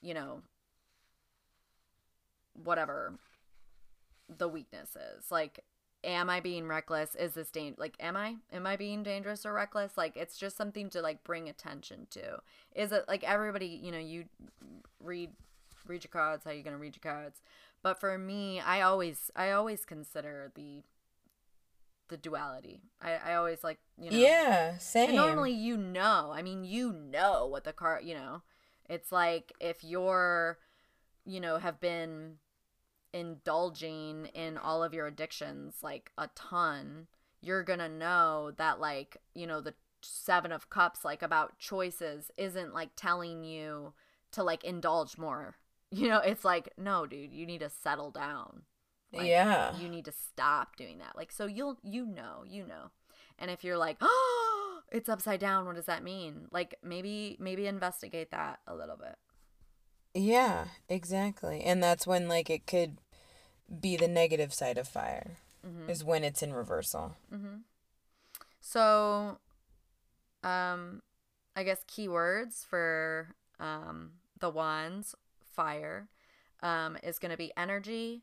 [0.00, 0.42] you know,
[2.54, 3.14] whatever
[4.28, 5.30] the weakness is.
[5.30, 5.60] Like,
[6.04, 7.14] am I being reckless?
[7.14, 8.36] Is this dang like am I?
[8.52, 9.96] Am I being dangerous or reckless?
[9.96, 12.38] Like it's just something to like bring attention to.
[12.74, 14.24] Is it like everybody, you know, you
[15.00, 15.30] read
[15.86, 17.40] read your cards, how you gonna read your cards.
[17.82, 20.82] But for me, I always I always consider the
[22.08, 22.82] the duality.
[23.00, 25.08] I, I always like you know Yeah, same.
[25.08, 26.32] and normally you know.
[26.34, 28.42] I mean, you know what the car, you know.
[28.88, 30.58] It's like if you're,
[31.24, 32.38] you know, have been
[33.12, 37.06] indulging in all of your addictions like a ton,
[37.40, 42.30] you're going to know that like, you know, the 7 of cups like about choices
[42.36, 43.92] isn't like telling you
[44.32, 45.56] to like indulge more.
[45.94, 48.62] You know, it's like, no, dude, you need to settle down.
[49.12, 49.76] Like, Yeah.
[49.76, 51.14] You need to stop doing that.
[51.14, 52.92] Like so you'll you know, you know.
[53.38, 57.66] And if you're like, "Oh, it's upside down, what does that mean?" Like maybe maybe
[57.66, 59.16] investigate that a little bit.
[60.14, 61.62] Yeah, exactly.
[61.62, 62.96] And that's when like it could
[63.80, 65.38] be the negative side of fire.
[65.66, 65.90] Mm-hmm.
[65.90, 67.16] Is when it's in reversal.
[68.60, 69.38] So
[70.42, 71.02] um
[71.54, 75.14] I guess keywords for um the wands
[75.44, 76.08] fire
[76.62, 78.22] um is going to be energy,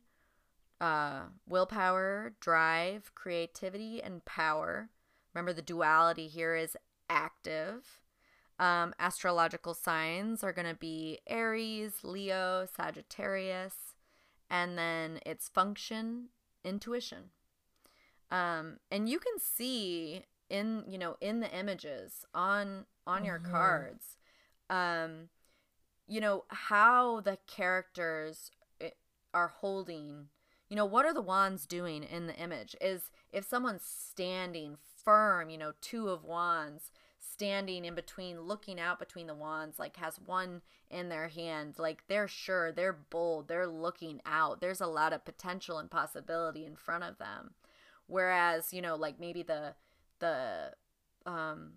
[0.81, 4.89] uh willpower, drive, creativity and power.
[5.33, 6.75] Remember the duality here is
[7.09, 7.99] active.
[8.59, 13.88] Um, astrological signs are going to be Aries, Leo, Sagittarius,
[14.49, 16.29] and then its function,
[16.63, 17.31] intuition.
[18.31, 24.17] Um, and you can see in you know in the images on on your cards,
[24.69, 25.29] um,
[26.07, 28.51] you know how the characters
[29.33, 30.27] are holding.
[30.69, 32.75] You know what are the wands doing in the image?
[32.79, 36.91] Is if someone's standing firm, you know, two of wands
[37.39, 40.61] standing in between, looking out between the wands, like has one
[40.91, 44.59] in their hand, like they're sure, they're bold, they're looking out.
[44.59, 47.51] There's a lot of potential and possibility in front of them.
[48.07, 49.75] Whereas, you know, like maybe the
[50.19, 50.73] the
[51.25, 51.71] um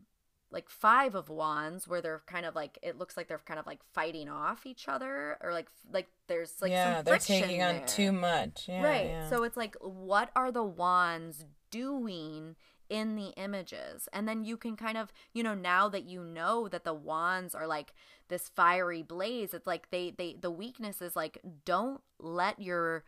[0.50, 3.66] like five of wands where they're kind of like it looks like they're kind of
[3.66, 8.10] like fighting off each other or like like there's like yeah, they're taking on too
[8.10, 8.64] much.
[8.68, 9.06] Yeah, right.
[9.06, 9.30] yeah.
[9.30, 12.56] So it's like, what are the wands doing
[12.92, 14.08] in the images?
[14.12, 17.54] And then you can kind of, you know, now that you know that the wands
[17.54, 17.94] are like
[18.28, 23.04] this fiery blaze, it's like they, they, the weakness is like, don't let your,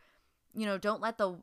[0.53, 1.37] you know, don't let the,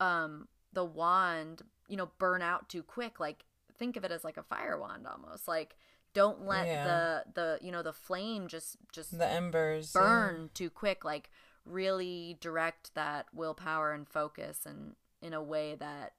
[0.00, 3.44] um the wand you know burn out too quick like
[3.78, 5.76] think of it as like a fire wand almost like
[6.14, 6.84] don't let Yeah.
[6.84, 9.92] the the you know the flame just just The embers.
[9.94, 10.00] yeah.
[10.00, 11.30] burn too quick like
[11.64, 16.14] really direct that willpower and focus and in a way that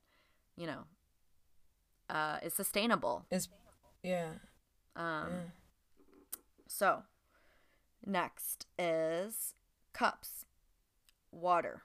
[0.55, 0.85] you know
[2.09, 3.49] uh is sustainable Is
[4.03, 4.29] yeah.
[4.95, 6.37] um Yeah.
[6.67, 7.03] so
[8.05, 9.55] next is
[9.93, 10.45] cups
[11.31, 11.81] water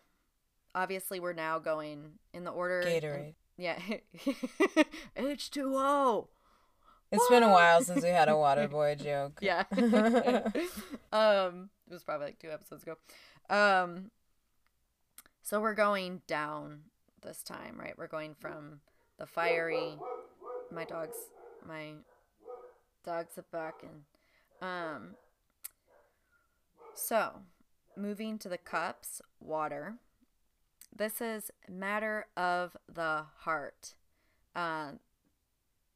[0.75, 3.35] obviously we're now going in the order Gatorade.
[3.57, 3.79] yeah
[5.17, 6.29] h2o
[7.13, 9.39] It's been a while since we had a water boy joke.
[9.43, 9.65] Yeah.
[11.13, 12.95] um, it was probably like two episodes ago.
[13.49, 14.13] Um,
[15.43, 16.83] so we're going down
[17.23, 17.95] this time, right?
[17.99, 18.81] We're going from
[19.21, 19.97] the fiery.
[20.73, 21.29] My dog's
[21.67, 21.93] my
[23.05, 24.05] dog's a barking.
[24.61, 25.15] Um.
[26.95, 27.43] So,
[27.97, 29.95] moving to the cups, water.
[30.95, 33.95] This is matter of the heart.
[34.57, 34.93] Uh,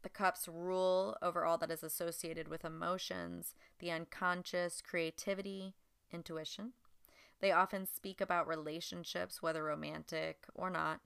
[0.03, 5.75] the cups rule over all that is associated with emotions, the unconscious, creativity,
[6.12, 6.72] intuition.
[7.41, 11.01] They often speak about relationships, whether romantic or not,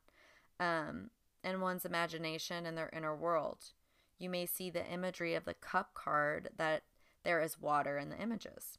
[0.61, 1.11] um,
[1.43, 3.73] and one's imagination and their inner world.
[4.19, 6.83] You may see the imagery of the cup card that
[7.25, 8.79] there is water in the images.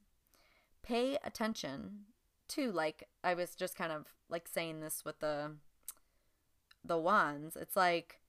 [0.83, 2.05] Pay attention
[2.49, 5.51] to, like, I was just kind of like saying this with the
[6.83, 7.55] the wands.
[7.55, 8.21] It's like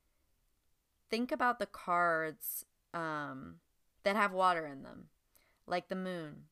[1.08, 3.56] think about the cards um,
[4.04, 5.06] that have water in them,
[5.66, 6.44] like the moon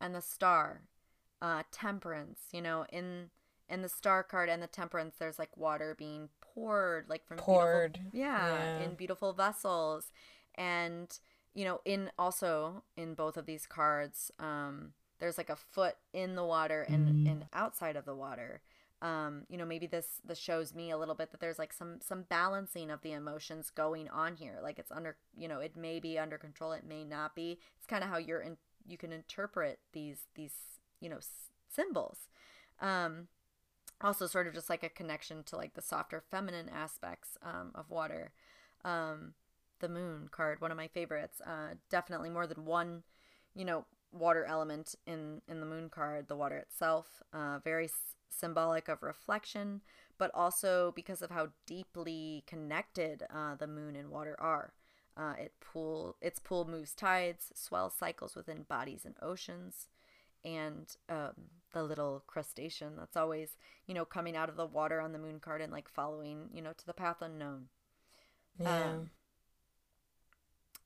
[0.00, 0.82] and the star,
[1.42, 2.40] uh, temperance.
[2.52, 3.30] You know, in
[3.68, 7.94] in the star card and the temperance, there's like water being poured, like from Poured,
[7.94, 8.84] beautiful, yeah, yeah.
[8.84, 10.12] in beautiful vessels,
[10.56, 11.18] and
[11.54, 16.34] you know, in also in both of these cards, um, there's like a foot in
[16.34, 18.62] the water and and outside of the water.
[19.02, 22.00] Um you know maybe this this shows me a little bit that there's like some
[22.00, 24.58] some balancing of the emotions going on here.
[24.62, 27.58] Like it's under you know it may be under control it may not be.
[27.76, 30.54] It's kind of how you're in you can interpret these these
[31.00, 32.28] you know s- symbols.
[32.80, 33.28] Um
[34.00, 37.90] also sort of just like a connection to like the softer feminine aspects um, of
[37.90, 38.32] water.
[38.84, 39.34] Um
[39.80, 43.02] the moon card one of my favorites uh definitely more than one
[43.54, 48.14] you know water element in in the moon card the water itself uh very s-
[48.30, 49.82] symbolic of reflection
[50.18, 54.72] but also because of how deeply connected uh, the moon and water are.
[55.14, 59.88] Uh, it pool its pool moves tides swell cycles within bodies and oceans
[60.44, 61.32] and um,
[61.72, 63.56] the little crustacean that's always
[63.86, 66.62] you know coming out of the water on the moon card and like following you
[66.62, 67.66] know to the path unknown
[68.58, 68.66] Yeah.
[68.66, 69.10] um,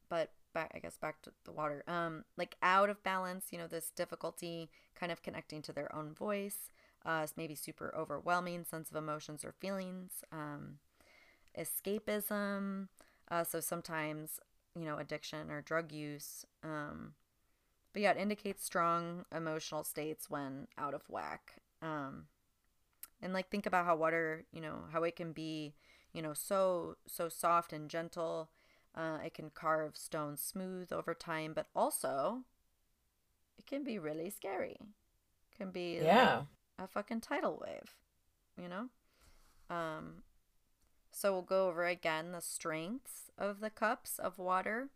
[0.09, 1.84] but back, I guess back to the water.
[1.86, 6.12] Um, like out of balance, you know, this difficulty kind of connecting to their own
[6.14, 6.70] voice,
[7.05, 10.78] uh, maybe super overwhelming sense of emotions or feelings, um,
[11.59, 12.88] escapism.
[13.30, 14.40] Uh, so sometimes,
[14.78, 16.44] you know, addiction or drug use.
[16.64, 17.14] Um,
[17.93, 21.55] but yeah, it indicates strong emotional states when out of whack.
[21.82, 22.26] Um,
[23.22, 25.74] and like think about how water, you know, how it can be,
[26.12, 28.51] you know, so so soft and gentle.
[28.95, 32.45] Uh, it can carve stone smooth over time, but also
[33.59, 34.76] it can be really scary.
[35.57, 36.43] can be like, Yeah.
[36.78, 37.95] a fucking tidal wave,
[38.61, 38.88] you know?
[39.74, 40.22] Um,
[41.12, 44.88] so we'll go over again the strengths of the cups of water.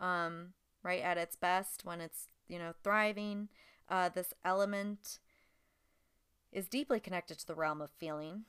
[0.00, 0.54] Um,
[0.84, 3.48] right at its best when it's, you know, thriving.
[3.88, 5.18] Uh, this element
[6.52, 8.44] is deeply connected to the realm of feeling.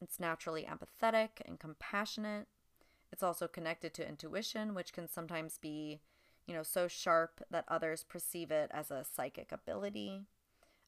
[0.00, 2.48] It's naturally empathetic and compassionate.
[3.12, 6.00] It's also connected to intuition, which can sometimes be,
[6.46, 10.26] you know, so sharp that others perceive it as a psychic ability.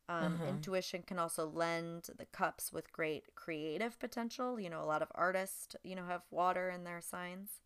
[0.08, 0.44] Um, Mhm.
[0.44, 4.60] Intuition can also lend the cups with great creative potential.
[4.60, 7.60] You know, a lot of artists, you know, have water in their signs.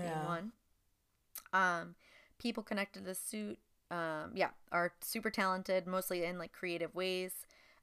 [0.00, 0.24] Being Yeah.
[0.24, 0.52] one.
[1.52, 1.94] Um,
[2.40, 3.58] people connected to the suit,
[3.90, 7.32] um, yeah, are super talented, mostly in like creative ways.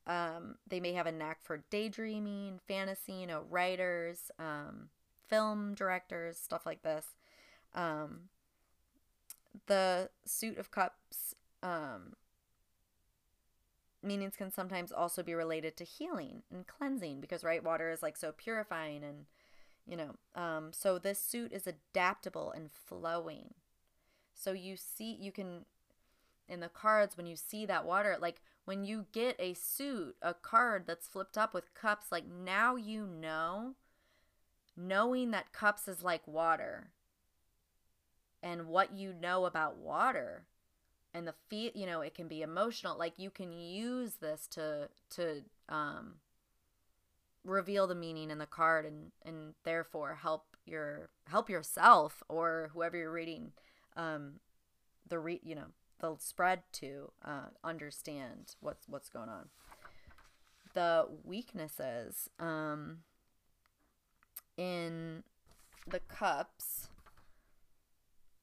[0.05, 4.89] Um, they may have a knack for daydreaming, fantasy, you know, writers, um,
[5.27, 7.05] film directors, stuff like this.
[7.75, 8.29] Um,
[9.67, 12.13] the suit of cups um,
[14.01, 18.15] meanings can sometimes also be related to healing and cleansing because right water is like
[18.15, 19.25] so purifying and
[19.87, 23.53] you know um, so this suit is adaptable and flowing
[24.37, 25.65] so you see you can
[26.47, 30.33] in the cards when you see that water like when you get a suit a
[30.33, 33.73] card that's flipped up with cups like now you know
[34.75, 36.91] knowing that cups is like water
[38.43, 40.45] and what you know about water
[41.13, 44.87] and the feel you know it can be emotional like you can use this to
[45.09, 46.15] to um
[47.43, 52.97] reveal the meaning in the card and and therefore help your help yourself or whoever
[52.97, 53.51] you're reading
[53.97, 54.33] um
[55.09, 55.67] the re you know
[55.99, 59.49] the spread to uh understand what's what's going on.
[60.73, 62.99] The weaknesses um
[64.57, 65.23] in
[65.87, 66.89] the cups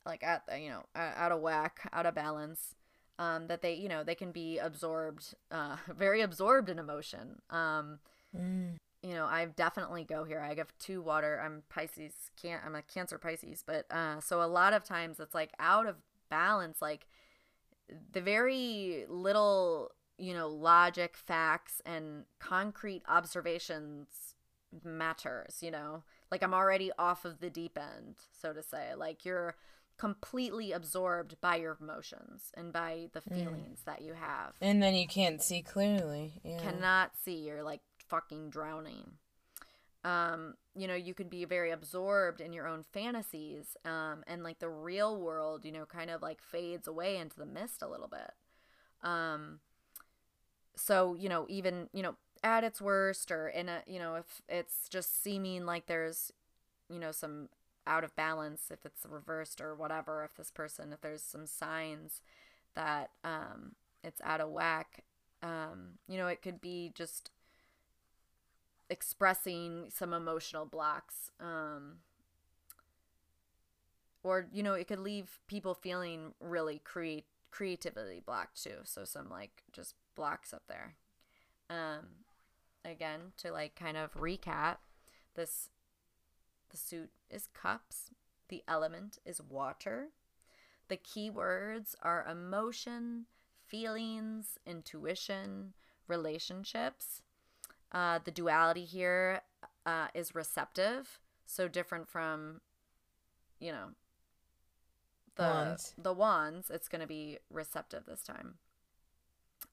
[0.07, 2.75] like at the, you know out of whack out of balance
[3.19, 7.99] um that they you know they can be absorbed uh very absorbed in emotion um
[9.05, 10.41] you know i definitely go here.
[10.41, 14.49] I have two water i'm pisces can't i'm a cancer pisces but uh so a
[14.49, 15.97] lot of times it's like out of
[16.31, 17.07] balance like
[18.13, 24.07] the very little you know logic facts and concrete observations
[24.83, 26.03] matters you know?
[26.31, 28.95] Like i'm already off of the deep end so to say.
[28.97, 29.55] Like you're
[29.99, 34.55] completely absorbed by your emotions and by the feelings that you have.
[34.61, 36.41] And then you can't see clearly.
[36.43, 36.59] Yeah.
[36.59, 37.37] cannot see.
[37.37, 37.81] You're like
[38.15, 39.13] fucking drowning.
[40.05, 44.59] Um you know you can be very absorbed in your own fantasies um and like
[44.59, 48.09] the real world you know kind of like fades away into the mist a little
[48.09, 48.33] bit.
[49.03, 49.61] Um
[50.77, 54.43] so you know even you know at its worst or in a you know if
[54.49, 56.33] it's just seeming like there's
[56.91, 57.49] you know some
[57.87, 62.21] out of balance if it's reversed or whatever if this person if there's some signs
[62.75, 65.05] that um it's out of whack
[65.43, 67.31] um you know it could be just
[68.91, 71.97] expressing some emotional blocks um
[74.23, 79.29] or you know it could leave people feeling really create creativity blocked too so some
[79.31, 80.97] like just blocks up there.
[81.71, 82.07] Um
[82.85, 84.77] again to like kind of recap
[85.35, 85.71] this
[86.71, 88.11] the suit is cups
[88.49, 90.09] the element is water
[90.89, 93.25] the key words are emotion
[93.67, 95.73] feelings intuition
[96.09, 97.23] relationships
[97.95, 99.41] uh, the duality here
[99.87, 102.61] uh, is receptive, so different from,
[103.61, 103.87] you know,
[105.37, 105.95] the Wands.
[105.97, 106.71] the wands.
[106.71, 108.55] It's going to be receptive this time.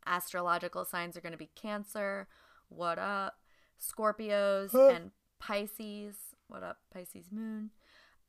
[0.05, 2.27] Astrological signs are going to be Cancer.
[2.69, 3.35] What up,
[3.79, 6.15] Scorpios and Pisces.
[6.47, 7.71] What up, Pisces Moon.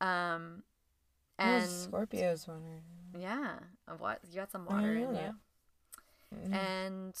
[0.01, 0.63] Um,
[1.39, 2.81] And Scorpio's one.
[3.17, 3.55] yeah,
[3.87, 5.33] of what you got some water in that.
[6.31, 7.15] you and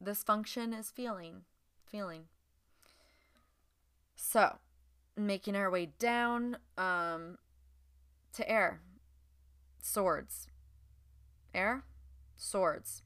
[0.00, 1.42] this function is feeling
[1.92, 2.24] feeling.
[4.16, 4.56] So
[5.16, 7.36] making our way down um
[8.32, 8.80] to air.
[9.80, 10.48] Swords.
[11.54, 11.84] Air.
[12.36, 13.02] Swords.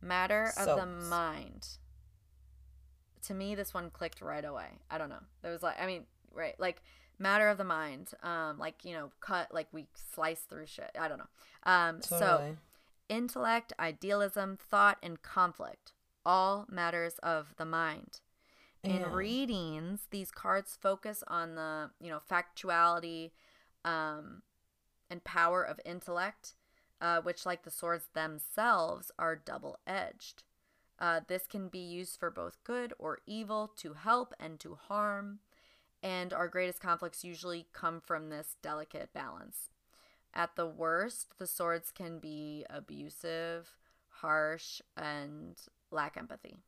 [0.00, 1.66] Matter of the mind.
[3.22, 4.78] To me this one clicked right away.
[4.90, 5.22] I don't know.
[5.42, 6.82] There was like i mean right like
[7.18, 10.90] matter of the mind um like you know cut like we slice through shit.
[10.98, 11.28] I don't know.
[11.64, 12.56] Um so
[13.08, 15.92] intellect, idealism, thought, and conflict,
[16.24, 18.20] all matters of the mind.
[18.82, 23.32] In readings, these cards focus on the, you know, factuality
[23.84, 24.40] um,
[25.10, 26.54] and power of intellect,
[27.00, 30.44] uh, which, like the swords themselves, are double edged.
[30.98, 35.40] Uh, this can be used for both good or evil, to help and to harm.
[36.02, 39.68] And our greatest conflicts usually come from this delicate balance.
[40.32, 43.72] At the worst, the swords can be abusive,
[44.08, 45.60] harsh, and
[45.90, 46.58] lack empathy.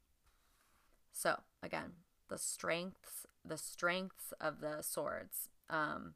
[1.13, 1.93] So, again,
[2.29, 5.49] the strengths the strengths of the swords.
[5.69, 6.15] Um,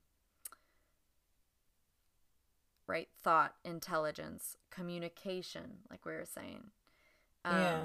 [2.87, 3.09] right?
[3.23, 6.71] Thought, intelligence, communication, like we were saying.
[7.45, 7.81] Um, yeah.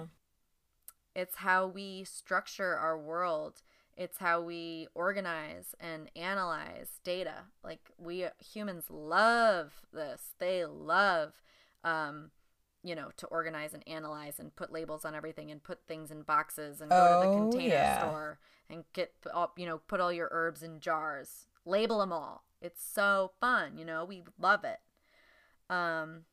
[1.15, 3.61] it's how we structure our world.
[3.97, 7.45] It's how we organize and analyze data.
[7.63, 10.33] Like we humans love this.
[10.39, 11.33] They love
[11.83, 12.31] um
[12.83, 16.23] you know, to organize and analyze and put labels on everything and put things in
[16.23, 17.97] boxes and go to the Oh, container yeah.
[17.97, 21.47] store and get up, you know, put all your herbs in jars.
[21.65, 22.43] Label them all.
[22.61, 24.05] It's so fun, you know.
[24.05, 24.79] We love it.
[25.69, 26.25] Um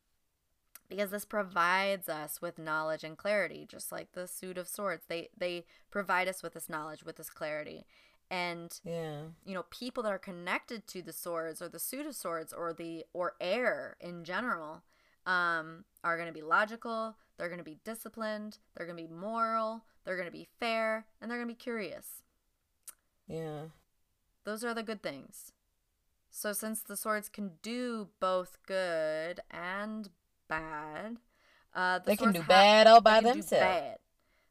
[0.89, 5.29] because this provides us with knowledge and clarity just like the suit of swords they
[5.37, 7.85] they provide us with this knowledge with this clarity
[8.31, 9.23] and Yeah.
[9.45, 12.73] you know people that are connected to the swords or the suit of swords or
[12.73, 14.83] the or air in general
[15.29, 19.15] um are going to be logical they're going to be disciplined they're going to be
[19.15, 22.23] moral they're going to be fair and they're going to be curious
[23.29, 23.67] Yeah.
[24.45, 25.53] those are the good things
[26.31, 30.11] so since the swords can do both good and
[30.49, 31.19] bad
[31.75, 33.61] uh the They can do bad all by they can do themselves.
[33.61, 33.99] bad.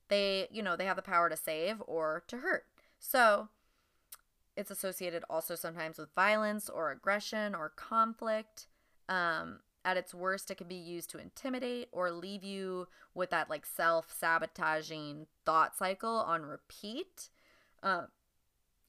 [0.10, 2.66] They, you know, they have the power to save or to hurt.
[3.00, 3.50] So,
[4.56, 8.68] it's associated also sometimes with violence or aggression or conflict.
[9.10, 13.50] Um, at its worst, it can be used to intimidate or leave you with that
[13.50, 17.30] like self sabotaging thought cycle on repeat.
[17.82, 18.04] Uh,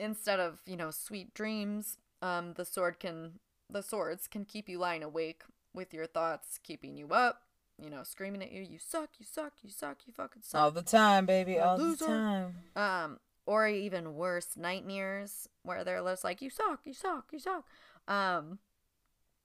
[0.01, 3.38] instead of you know sweet dreams, um, the sword can
[3.70, 5.42] the swords can keep you lying awake
[5.72, 7.42] with your thoughts keeping you up.
[7.80, 10.61] You know, screaming at you, you suck, you suck, you suck, you fucking suck.
[10.61, 11.61] All the time, baby.
[11.61, 12.07] All loser.
[12.07, 12.55] the time.
[12.74, 17.64] um or even worse nightmares where they're just like you suck you suck you suck
[18.09, 18.59] um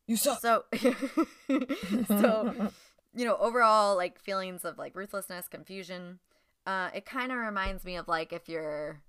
[0.08, 0.40] You suck.
[0.42, 0.64] so
[2.08, 2.72] so
[3.16, 6.20] you know overall like feelings of like ruthlessness confusion
[6.66, 9.02] uh it kind of reminds me of like if your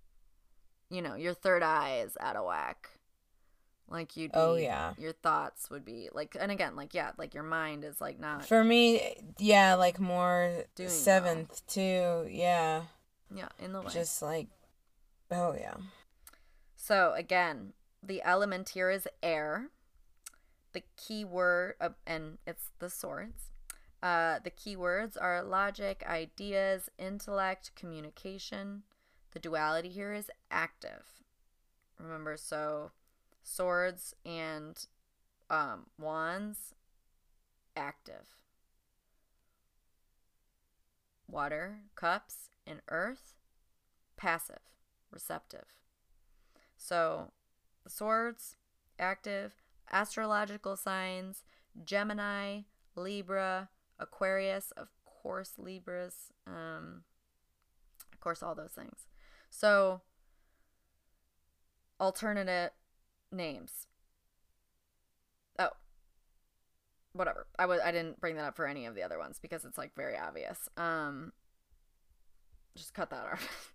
[0.91, 2.91] you know your third eye is out of whack
[3.89, 4.95] like you'd be, Oh, yeah.
[4.97, 8.47] your thoughts would be like and again like yeah like your mind is like not
[8.47, 10.97] For me, yeah, like more Doing well.
[10.97, 12.27] seventh too.
[12.31, 12.85] Yeah,
[13.35, 14.49] yeah in the way just like,
[15.31, 15.75] oh yeah.
[16.77, 19.69] So again, the element here is air.
[20.75, 23.51] The key word, uh, and it's the swords.
[24.03, 28.83] Uh, the key words are logic, ideas, intellect, communication.
[29.33, 31.23] The duality here is active.
[31.99, 32.91] Remember, so
[33.43, 34.87] swords and
[35.49, 36.75] um, wands,
[37.77, 38.37] active.
[41.31, 43.33] Water, cups, and earth,
[44.17, 44.61] passive,
[45.11, 45.67] receptive.
[46.77, 47.33] So,
[47.89, 48.57] swords,
[48.99, 49.53] active,
[49.93, 51.45] astrological signs,
[51.85, 52.61] Gemini,
[52.97, 53.69] Libra,
[53.99, 57.03] Aquarius, of course, Libras, um,
[58.13, 59.07] of course, all those things.
[59.51, 60.03] So,
[61.99, 62.73] alternate
[63.33, 63.87] names.
[65.59, 65.71] Oh,
[67.13, 67.47] whatever.
[67.59, 69.79] I was I didn't bring that up for any of the other ones because it's
[69.79, 70.69] like very obvious.
[70.77, 71.33] Um,
[72.77, 73.73] just cut that off.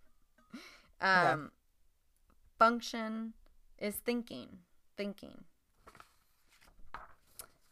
[1.02, 1.52] um,
[2.58, 3.34] function
[3.78, 4.60] is thinking.
[4.98, 5.46] Thinking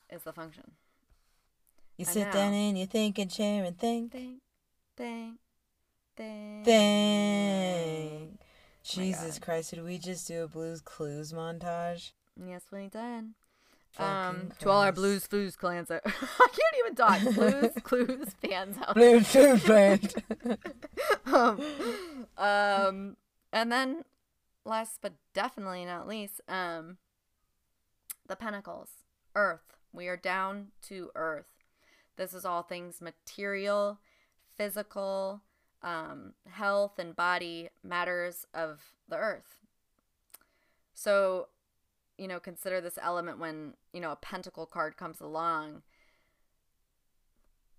[0.10, 0.72] is the function.
[1.98, 4.42] You I sit down and you think and share and think, Think,
[4.96, 5.38] think,
[6.16, 6.66] think.
[6.66, 8.40] think.
[8.84, 9.42] Jesus God.
[9.42, 12.12] Christ, did we just do a Blues Clues montage?
[12.46, 13.34] Yes, we did.
[14.00, 17.20] Um, to all our blues foos clans, I can't even talk.
[17.34, 20.14] Blues clues fans out Blues Food fans.
[21.26, 21.60] um,
[22.38, 23.18] um,
[23.52, 24.04] and then
[24.66, 26.98] last but definitely not least, um,
[28.28, 28.90] the pentacles,
[29.34, 29.77] Earth.
[29.94, 31.48] We are down to Earth.
[32.18, 34.00] This is all things material,
[34.56, 35.42] physical,
[35.84, 39.66] um, health and body matters of the Earth.
[40.94, 41.48] So,
[42.18, 45.84] you know, consider this element when you know a pentacle card comes along.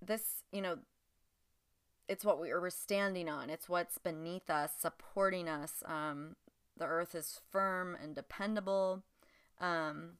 [0.00, 0.78] This, you know,
[2.08, 3.50] it's what we we're standing on.
[3.50, 5.82] It's what's beneath us, supporting us.
[5.84, 6.36] Um,
[6.76, 9.02] the earth is firm and dependable.
[9.60, 10.12] Um,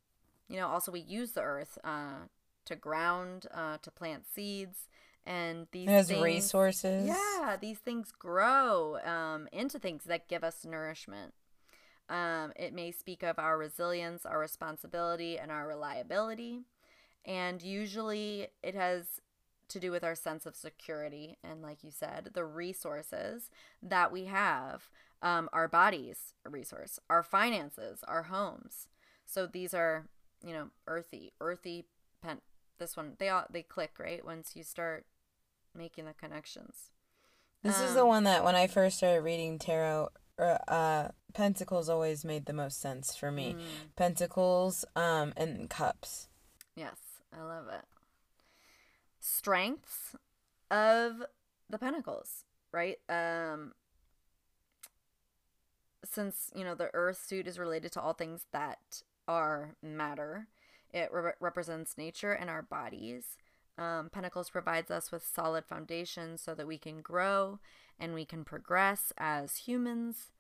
[0.48, 2.26] you know, also we use the earth uh,
[2.64, 4.88] to ground, uh, to plant seeds,
[5.26, 7.06] and these things- resources.
[7.06, 11.34] Yeah, these things grow um, into things that give us nourishment.
[12.08, 16.62] Um, it may speak of our resilience, our responsibility, and our reliability.
[17.26, 19.20] And usually it has
[19.68, 21.36] to do with our sense of security.
[21.44, 23.50] And, like you said, the resources
[23.82, 24.88] that we have
[25.20, 28.88] um, our bodies, a resource, our finances, our homes.
[29.26, 30.06] So these are,
[30.44, 31.86] you know, earthy, earthy
[32.22, 32.40] pen.
[32.78, 35.06] This one, they all they click right once you start
[35.74, 36.90] making the connections.
[37.62, 41.88] This is the Um, one that when I first started reading tarot, uh, uh, Pentacles
[41.88, 43.54] always made the most sense for me.
[43.54, 43.96] Mm.
[43.96, 46.28] Pentacles, um, and Cups.
[46.76, 46.98] Yes,
[47.36, 47.84] I love it.
[49.18, 50.14] Strengths
[50.70, 51.24] of
[51.68, 52.98] the pentacles, right?
[53.08, 53.72] Um
[56.04, 60.48] since, you know, the earth suit is related to all things that are matter,
[60.92, 63.36] it re- represents nature and our bodies.
[63.76, 67.60] Um, Pentacles provides us with solid foundations so that we can grow
[68.00, 70.32] and we can progress as humans.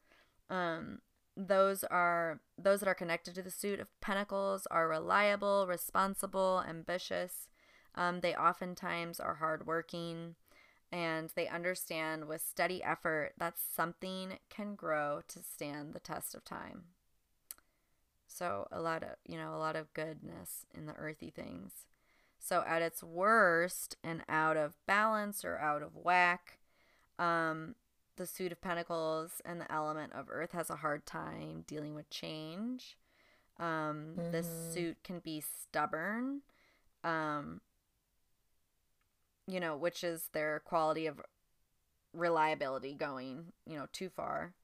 [0.50, 1.00] Um,
[1.36, 7.46] those are those that are connected to the suit of pentacles are reliable, responsible, ambitious.
[7.94, 10.34] Um, they oftentimes are hardworking,
[10.90, 16.44] and they understand with steady effort that something can grow to stand the test of
[16.44, 16.84] time.
[18.28, 21.86] So a lot of you know a lot of goodness in the earthy things.
[22.38, 26.58] So at its worst and out of balance or out of whack,
[27.18, 27.74] um,
[28.16, 32.10] the suit of pentacles and the element of earth has a hard time dealing with
[32.10, 32.98] change.
[33.58, 34.72] Um, This Mhm.
[34.72, 36.42] suit can be stubborn,
[37.04, 37.62] um,
[39.46, 41.20] you know, which is their quality of
[42.12, 44.54] reliability going, you know, too far.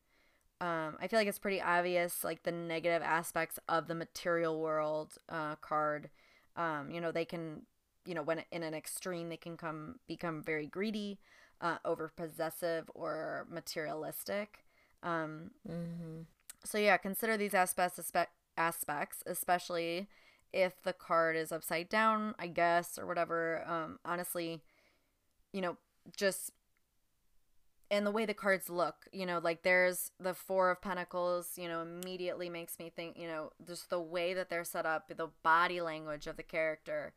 [0.65, 5.15] Um, I feel like it's pretty obvious, like the negative aspects of the material world
[5.29, 6.11] uh, card.
[6.57, 7.63] Um, you know, they can,
[8.07, 11.19] you know, when in an extreme, they can come become very greedy,
[11.61, 14.65] uh, over possessive or materialistic.
[15.03, 16.23] Um, Mm-hmm.
[16.65, 18.27] so yeah, consider these aspects aspe-
[18.57, 20.09] aspects, especially
[20.53, 23.65] if the card is upside down, I guess, or whatever.
[23.67, 24.63] Um, honestly,
[25.53, 25.77] you know,
[26.17, 26.53] just
[27.95, 31.69] and the way the cards look, you know, like there's the four of pentacles, you
[31.69, 35.29] know, immediately makes me think, you know, just the way that they're set up, the
[35.45, 37.13] body language of the character.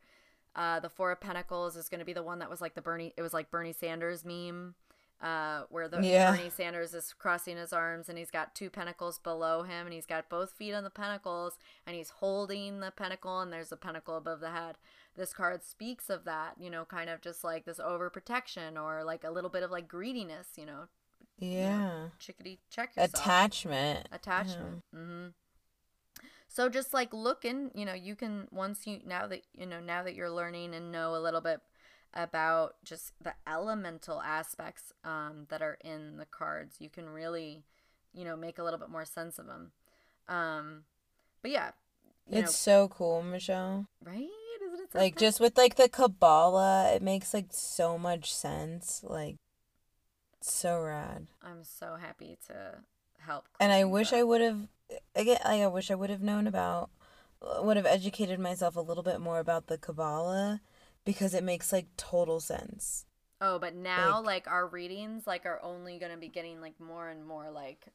[0.54, 2.80] Uh, the four of pentacles is going to be the one that was like the
[2.80, 4.76] Bernie, it was like Bernie Sanders meme,
[5.20, 6.30] uh, where the Yeah.
[6.30, 10.06] Bernie Sanders is crossing his arms and he's got two pentacles below him and he's
[10.06, 14.16] got both feet on the pentacles and he's holding the pentacle and there's a pentacle
[14.16, 14.76] above the head.
[15.18, 19.24] This card speaks of that, you know, kind of just like this overprotection or like
[19.24, 20.88] a little bit of like greediness, you know,
[21.38, 22.10] Yeah.
[22.18, 24.08] chickadee check yourself Attachment.
[24.12, 24.82] attachment.
[24.94, 25.28] hmm
[26.48, 30.02] So just like looking, you know, you can once you now that you know now
[30.02, 31.60] that you're learning and know a little bit
[32.14, 37.64] about just the elemental aspects um, that are in the cards, you can really,
[38.14, 39.72] you know, make a little bit more sense of them.
[40.28, 40.84] Um,
[41.42, 41.72] but yeah,
[42.30, 43.86] you It's so cool, Michelle.
[44.04, 44.28] right?
[44.74, 45.18] Isn't it Like something?
[45.26, 49.02] just with like the Kabbalah, it makes like so much sense.
[49.02, 49.36] Like
[50.40, 51.28] so rad.
[51.42, 52.78] I'm so happy to
[53.18, 53.46] help.
[53.60, 54.18] And I wish up.
[54.18, 54.68] I would have
[55.14, 56.90] again like I wish I would have known about
[57.60, 60.60] would have educated myself a little bit more about the Kabbalah
[61.04, 63.04] because it makes like total sense.
[63.40, 67.08] Oh, but now Like- like, our readings like are only gonna be getting like more
[67.08, 67.86] and more like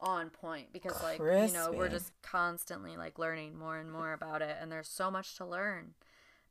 [0.00, 4.42] on point because like you know we're just constantly like learning more and more about
[4.42, 5.94] it and there's so much to learn.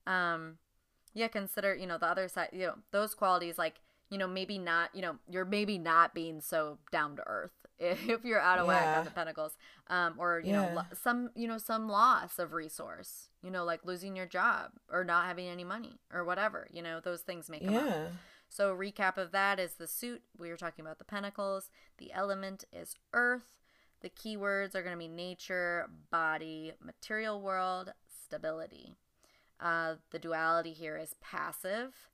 [0.07, 0.57] Um
[1.15, 3.75] yeah, consider, you know, the other side, you know, those qualities like,
[4.09, 8.25] you know, maybe not, you know, you're maybe not being so down to earth if
[8.25, 8.99] you're out of whack Yeah.
[8.99, 9.55] on the pentacles.
[9.87, 13.85] Um or, you know, lo- some, you know, some loss of resource, you know, like
[13.85, 17.75] losing your job or not having any money or whatever, you know, those things come
[17.75, 17.85] up.
[17.85, 18.07] Yeah.
[18.49, 20.21] So recap of that is the suit.
[20.37, 21.71] We were talking about the pentacles.
[21.97, 23.57] The element is earth.
[24.01, 27.93] The keywords are going to be nature, body, material world,
[28.25, 28.95] stability.
[29.59, 32.09] Uh, the duality here is passive.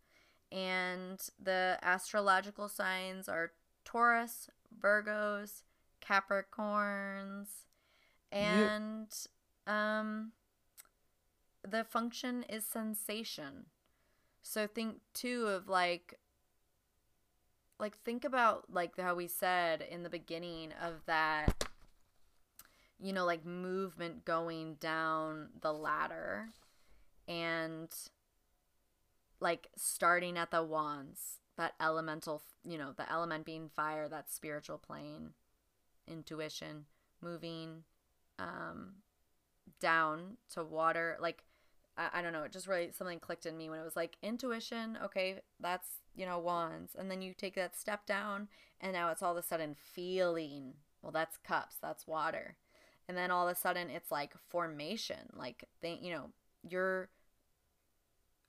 [0.51, 3.51] And the astrological signs are
[3.85, 4.49] Taurus,
[4.81, 5.63] Virgos,
[6.01, 7.47] Capricorns,
[8.31, 9.07] and
[9.67, 10.31] um,
[11.67, 13.65] the function is sensation.
[14.41, 16.15] So think too of like
[17.79, 21.69] like think about like how we said in the beginning of that
[22.99, 26.49] you know like movement going down the ladder
[27.29, 27.89] and
[29.39, 34.77] like starting at the wands that elemental you know the element being fire that spiritual
[34.77, 35.29] plane
[36.07, 36.85] intuition
[37.21, 37.83] moving
[38.39, 38.93] um
[39.79, 41.43] down to water like
[41.95, 44.17] I, I don't know it just really something clicked in me when it was like
[44.23, 48.47] intuition okay that's you know wands and then you take that step down
[48.81, 52.55] and now it's all of a sudden feeling well that's cups that's water
[53.07, 56.29] and then all of a sudden it's like formation like they you know
[56.67, 57.09] you're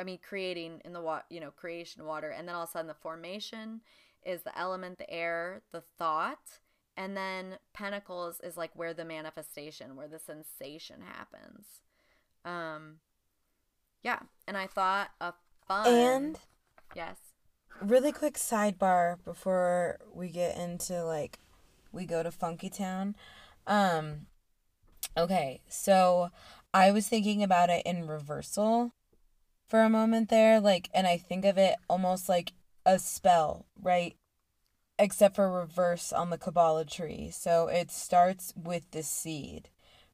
[0.01, 2.31] i mean creating in the water you know creation water.
[2.31, 3.83] And then all of a sudden the formation
[4.25, 6.61] is the element the air the thought.
[6.97, 11.67] And then pentacles is like where the manifestation where the sensation happens.
[12.45, 12.97] Um
[14.03, 14.21] yeah.
[14.49, 15.35] And i thought a
[15.69, 16.39] fun And
[16.97, 17.17] yes.
[17.83, 21.39] really quick sidebar before we get into like
[21.93, 23.15] we go to Funky Town.
[23.67, 24.27] Um
[25.17, 26.31] okay, so
[26.73, 28.93] I was thinking about it in reversal
[29.71, 32.53] for a moment there, like and I think of it almost like
[32.85, 34.17] a spell, right?
[34.99, 37.31] Except for reverse on the Kabbalah tree.
[37.31, 39.71] So it starts with the seed,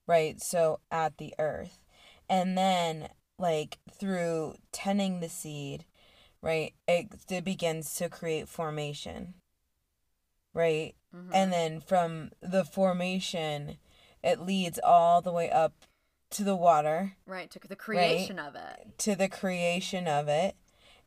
[0.06, 0.40] right?
[0.40, 1.80] So at the earth.
[2.28, 3.08] And then
[3.38, 5.86] like through tending the seed,
[6.42, 9.34] right it, it begins to create formation
[10.54, 11.30] right Mhm.
[11.32, 13.78] and then from the formation
[14.22, 15.72] it leads all the way up
[16.30, 17.16] to the water.
[17.26, 18.98] Right to the creation of it.
[18.98, 20.56] To the creation of it.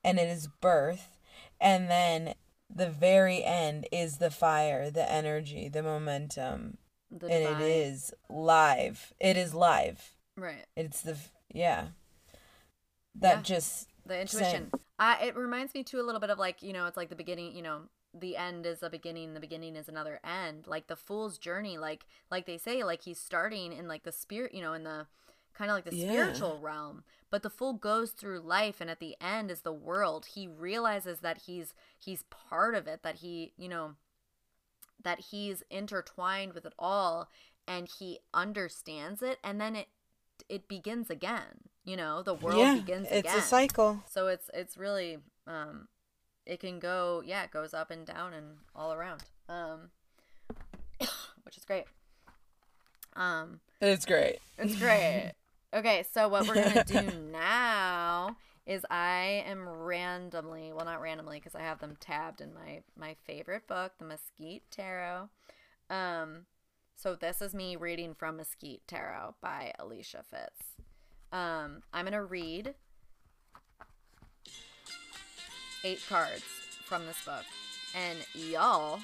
[0.04, 1.18] And it is birth.
[1.60, 2.36] And then
[2.74, 6.78] the very end is the fire the energy the momentum.
[7.12, 7.62] The and divine.
[7.62, 9.14] it is live.
[9.20, 10.14] It is live.
[10.38, 10.66] Right.
[10.76, 11.18] It's the
[11.52, 11.88] yeah.
[13.16, 13.42] That Yeah.
[13.42, 14.72] just the intuition.
[15.00, 17.16] I, it reminds me too a little bit of like you know it's like the
[17.16, 17.82] beginning you know
[18.14, 20.68] the end is a beginning the beginning is another end.
[20.68, 24.54] Like the fool's journey like like they say like he's starting in like the spirit
[24.54, 25.08] you know in the
[25.54, 26.12] kind of like the Yeah.
[26.12, 27.04] spiritual realm.
[27.30, 30.28] But the fool goes through life and at the end is the world.
[30.34, 33.96] He realizes that he's he's part of it that he you know
[35.04, 37.30] that he's intertwined with it all
[37.68, 39.88] and he understands it and then it
[40.48, 42.22] it begins again you know?
[42.22, 43.38] The world yeah begins it's again.
[43.38, 44.00] a cycle.
[44.12, 45.18] So it's it's really
[45.48, 45.88] um
[46.50, 49.90] it can go yeah it goes up and down and all around um
[51.44, 51.86] which is great.
[53.16, 54.40] Um, It's great.
[54.58, 55.34] it's great.
[55.72, 58.36] Okay, so what we're gonna do now
[58.66, 63.16] is I am randomly, well, not randomly, because I have them tabbed in my my
[63.28, 65.30] favorite book, the Mesquite Tarot.
[65.92, 66.48] Um,
[66.96, 70.74] so this is me reading from Mesquite Tarot by Alicia Fitz.
[71.32, 72.74] Um, I'm gonna read
[75.84, 76.44] eight cards
[76.86, 77.46] from this book,
[77.96, 79.00] and y'all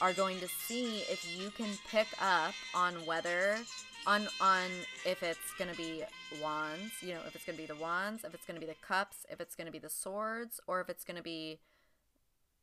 [0.00, 3.58] are going to see if you can pick up on whether
[4.06, 4.66] on on
[5.04, 6.02] if it's gonna be
[6.42, 9.26] wands, you know, if it's gonna be the wands, if it's gonna be the cups,
[9.30, 11.60] if it's gonna be the swords, or if it's gonna be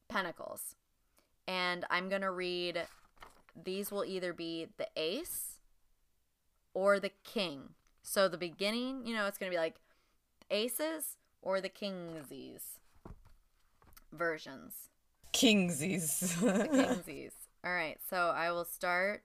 [0.09, 0.75] pentacles.
[1.47, 2.87] And I'm gonna read
[3.63, 5.59] these will either be the ace
[6.73, 7.69] or the king.
[8.01, 9.75] So the beginning, you know, it's gonna be like
[10.49, 12.79] aces or the kingsies
[14.17, 14.73] versions.
[15.31, 16.35] Kingsies.
[16.39, 17.31] Kingsies.
[17.63, 19.23] All right, so I will start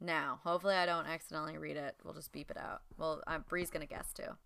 [0.00, 0.40] now.
[0.44, 1.96] Hopefully, I don't accidentally read it.
[2.04, 2.82] We'll just beep it out.
[2.98, 4.36] Well, Bree's gonna guess too.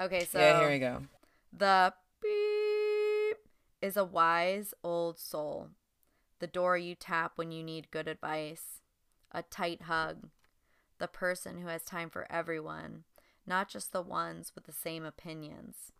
[0.00, 1.02] Okay, so yeah, here we go.
[1.52, 1.92] the
[2.22, 3.38] beep
[3.82, 5.70] is a wise old soul.
[6.38, 8.80] The door you tap when you need good advice.
[9.32, 10.28] A tight hug.
[10.98, 13.04] The person who has time for everyone,
[13.46, 15.92] not just the ones with the same opinions.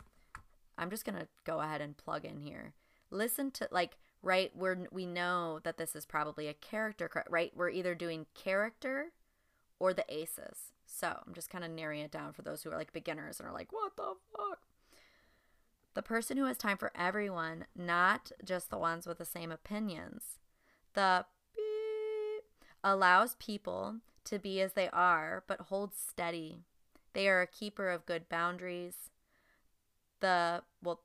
[0.79, 2.73] I'm just going to go ahead and plug in here.
[3.11, 7.53] Listen to like right we're we know that this is probably a character right?
[7.55, 9.13] We're either doing character
[9.79, 10.73] or the aces.
[10.87, 13.49] So, I'm just kind of narrowing it down for those who are like beginners and
[13.49, 14.61] are like, "What the fuck?"
[15.95, 20.39] The person who has time for everyone, not just the ones with the same opinions.
[20.95, 22.45] The beep
[22.83, 26.63] allows people to be as they are, but holds steady.
[27.15, 29.11] They are a keeper of good boundaries.
[30.20, 31.01] The, well,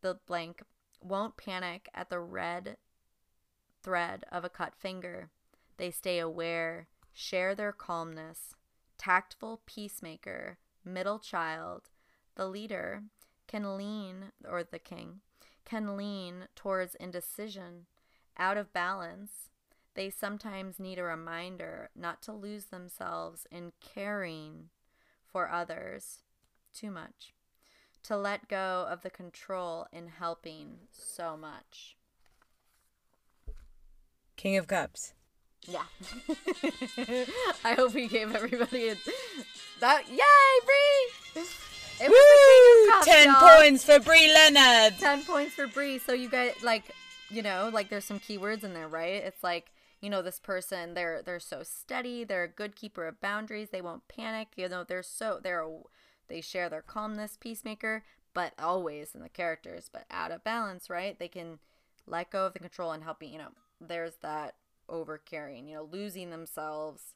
[0.00, 0.62] the blank
[1.00, 2.76] won't panic at the red
[3.82, 5.30] thread of a cut finger.
[5.76, 8.54] They stay aware, share their calmness.
[8.98, 11.90] Tactful peacemaker, middle child,
[12.34, 13.04] the leader
[13.46, 15.20] can lean, or the king,
[15.64, 17.86] can lean towards indecision,
[18.36, 19.50] out of balance.
[19.94, 24.70] They sometimes need a reminder not to lose themselves in caring
[25.24, 26.22] for others
[26.74, 27.34] too much,
[28.06, 31.96] to let go of the control in helping so much.
[34.36, 35.14] King of Cups.
[35.66, 35.82] Yeah.
[37.64, 38.96] I hope we gave everybody a,
[39.80, 40.08] that.
[40.08, 40.16] Yay,
[40.64, 41.42] Bree!
[41.98, 43.58] It was the King of Cups, Ten y'all.
[43.58, 44.98] points for Bree Leonard.
[44.98, 45.98] 10 points for Bree.
[45.98, 46.84] So you guys like,
[47.30, 49.14] you know, like there's some keywords in there, right?
[49.24, 53.20] It's like, you know, this person, they're they're so steady, they're a good keeper of
[53.20, 55.66] boundaries, they won't panic, you know, they're so they're
[56.28, 58.04] they share their calmness, peacemaker,
[58.34, 61.18] but always in the characters, but out of balance, right?
[61.18, 61.58] They can
[62.06, 63.50] let go of the control and helping, you You know,
[63.80, 64.54] there's that
[64.88, 67.14] over caring, you know, losing themselves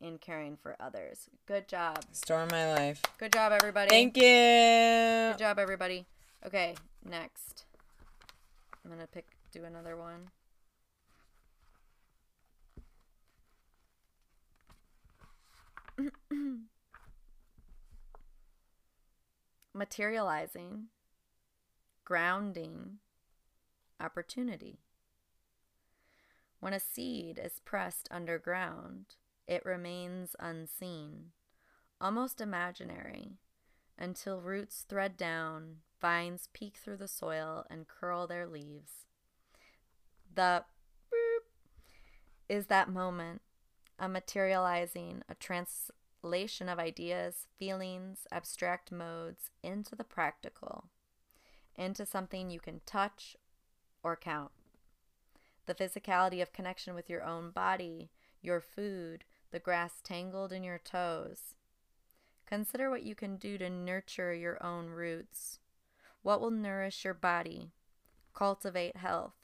[0.00, 1.28] in caring for others.
[1.46, 2.04] Good job.
[2.12, 3.02] Storm my life.
[3.18, 3.90] Good job, everybody.
[3.90, 4.22] Thank you.
[4.22, 6.06] Good job, everybody.
[6.46, 6.74] Okay,
[7.04, 7.64] next.
[8.84, 10.30] I'm gonna pick do another one.
[19.72, 20.86] Materializing,
[22.04, 22.98] grounding,
[24.00, 24.80] opportunity.
[26.58, 29.14] When a seed is pressed underground,
[29.46, 31.30] it remains unseen,
[32.00, 33.38] almost imaginary,
[33.96, 39.06] until roots thread down, vines peek through the soil and curl their leaves.
[40.34, 40.64] The
[42.48, 43.42] is that moment,
[44.00, 45.36] a materializing, a
[46.20, 50.84] translation of ideas, feelings, abstract modes into the practical,
[51.76, 53.36] into something you can touch
[54.02, 54.50] or count.
[55.66, 58.10] The physicality of connection with your own body,
[58.42, 61.54] your food, the grass tangled in your toes.
[62.46, 65.58] Consider what you can do to nurture your own roots.
[66.22, 67.70] What will nourish your body?
[68.34, 69.34] Cultivate health.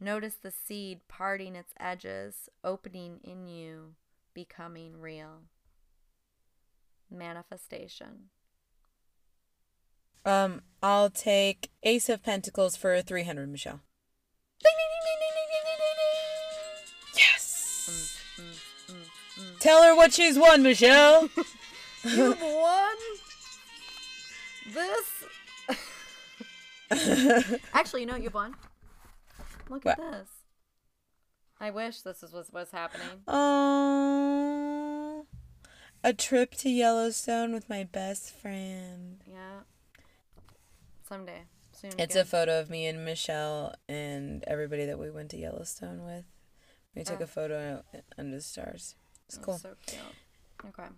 [0.00, 3.94] Notice the seed parting its edges, opening in you,
[4.34, 5.42] becoming real.
[7.14, 8.30] Manifestation.
[10.24, 13.80] Um, I'll take Ace of Pentacles for 300, Michelle.
[17.16, 18.20] Yes.
[19.60, 21.28] Tell her what she's won, Michelle.
[22.04, 22.96] You've won
[24.72, 25.24] this.
[27.72, 28.54] Actually, you know what you've won?
[29.68, 30.28] Look at this.
[31.60, 33.22] I wish this is what was happening.
[33.26, 34.63] Oh,
[36.04, 39.18] a trip to Yellowstone with my best friend.
[39.26, 39.60] Yeah.
[41.08, 41.42] Someday.
[41.72, 41.90] Soon.
[41.98, 42.22] It's again.
[42.22, 46.24] a photo of me and Michelle and everybody that we went to Yellowstone with.
[46.94, 47.24] We took Oh.
[47.24, 47.82] a photo
[48.16, 48.94] under the stars.
[49.26, 49.58] It's cool.
[49.58, 50.00] So cute.
[50.66, 50.88] Okay.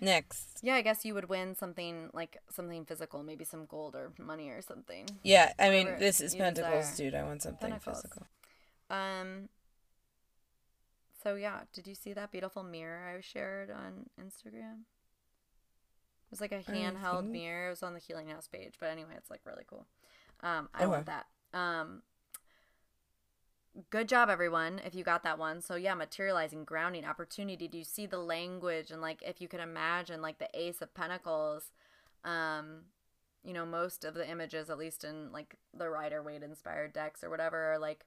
[0.00, 0.60] Next.
[0.62, 4.50] Yeah, I guess you would win something like something physical, maybe some gold or money
[4.50, 5.06] or something.
[5.24, 6.96] Yeah, I mean, Whatever this is Pentacles, desire.
[7.10, 7.14] dude.
[7.14, 8.02] I want something Pentacles.
[8.02, 8.26] physical.
[8.90, 9.48] Um.
[11.22, 14.82] So yeah, did you see that beautiful mirror I shared on Instagram?
[14.82, 17.66] It was like a handheld think- mirror.
[17.68, 19.86] It was on the Healing House page, but anyway, it's like really cool.
[20.42, 20.86] Um, I Okay.
[20.86, 21.26] want that.
[21.52, 22.02] Um,
[23.90, 24.80] good job, everyone.
[24.84, 27.66] If you got that one, so yeah, materializing, grounding, opportunity.
[27.68, 30.94] Do you see the language and like if you can imagine like the Ace of
[30.94, 31.72] Pentacles?
[32.24, 32.82] Um,
[33.44, 37.24] you know, most of the images, at least in like the Rider Waite inspired decks
[37.24, 38.04] or whatever, are like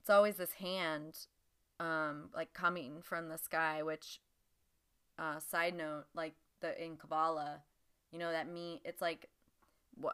[0.00, 1.26] it's always this hand
[1.80, 4.20] um like coming from the sky which
[5.18, 7.60] uh side note like the in kabbalah
[8.12, 9.28] you know that me it's like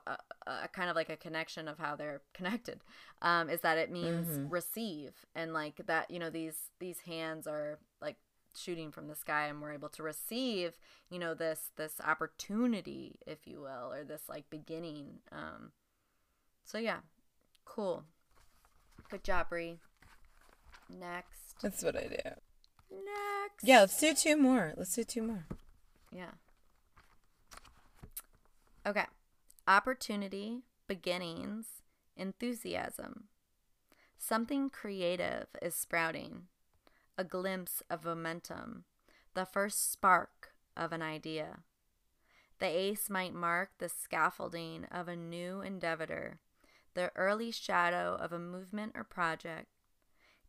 [0.07, 0.17] a,
[0.47, 2.81] a kind of like a connection of how they're connected
[3.23, 4.51] um is that it means Mhm.
[4.51, 8.17] receive and like that you know these these hands are like
[8.57, 10.79] shooting from the sky and we're able to receive
[11.11, 15.73] you know this this opportunity if you will or this like beginning um
[16.65, 16.99] so yeah
[17.65, 18.05] cool
[19.11, 19.79] good job Bree.
[20.89, 22.31] Next That's what I do.
[22.91, 24.73] next Yeah, let's do two more.
[24.77, 25.47] Let's do two more.
[26.13, 26.33] yeah.
[28.87, 29.07] Okay.
[29.67, 31.67] Opportunity, beginnings,
[32.17, 33.25] enthusiasm.
[34.19, 36.43] Something creative is sprouting.
[37.17, 38.85] A glimpse of momentum.
[39.35, 41.61] The first spark of an idea.
[42.59, 46.39] The ace might mark the scaffolding of a new endeavor,
[46.95, 49.67] the early shadow of a movement or project.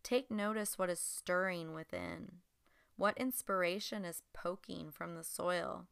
[0.06, 2.34] Take notice what is stirring within.
[2.95, 5.88] What inspiration is poking from the soil?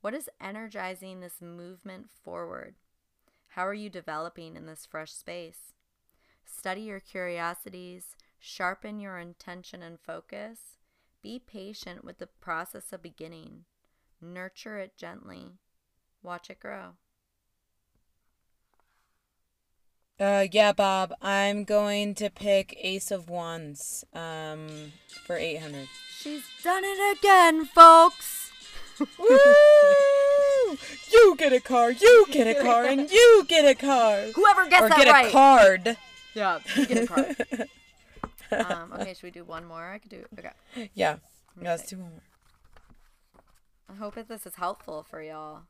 [0.00, 2.76] What is energizing this movement forward?
[3.48, 5.74] How are you developing in this fresh space?
[6.46, 10.78] Study your curiosities, sharpen your intention and focus.
[11.20, 13.66] Be patient with the process of beginning.
[14.18, 15.58] Nurture it gently.
[16.22, 16.92] Watch it grow.
[20.22, 21.12] Uh, yeah, Bob.
[21.20, 24.04] I'm going to pick Ace of Wands.
[24.14, 24.92] Um,
[25.26, 25.88] for eight hundred.
[26.16, 28.52] She's done it again, folks.
[29.18, 30.78] Woo!
[31.12, 31.90] You get a car.
[31.90, 34.20] You get a car, and you get a car.
[34.34, 35.26] Whoever gets or that get right.
[35.26, 35.96] a card.
[36.34, 37.36] Yeah, you get a card.
[38.70, 39.90] um, okay, should we do one more?
[39.90, 40.24] I could do.
[40.38, 40.52] Okay.
[40.94, 41.16] Yeah.
[41.60, 42.22] Yeah, let's do one more.
[43.90, 45.62] I hope that this is helpful for y'all.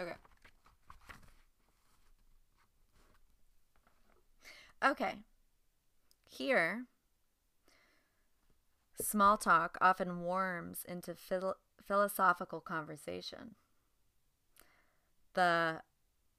[0.00, 0.14] Okay.
[4.82, 5.14] Okay.
[6.28, 6.86] Here,
[9.00, 13.56] small talk often warms into phil- philosophical conversation.
[15.34, 15.82] The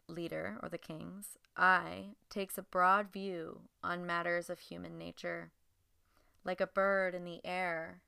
[0.08, 5.52] leader or the king's eye takes a broad view on matters of human nature,
[6.46, 8.02] like a bird in the air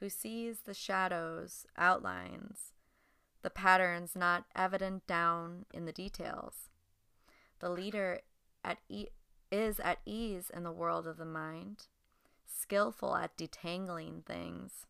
[0.00, 2.72] who sees the shadows, outlines,
[3.42, 6.68] the patterns not evident down in the details.
[7.60, 8.20] The leader
[8.64, 9.08] at e-
[9.50, 11.86] is at ease in the world of the mind,
[12.46, 14.86] skillful at detangling things,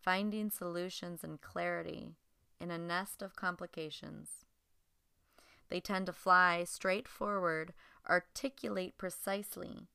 [0.00, 2.16] finding solutions and clarity
[2.60, 4.44] in a nest of complications.
[5.68, 7.72] They tend to fly straight forward,
[8.08, 9.88] articulate precisely,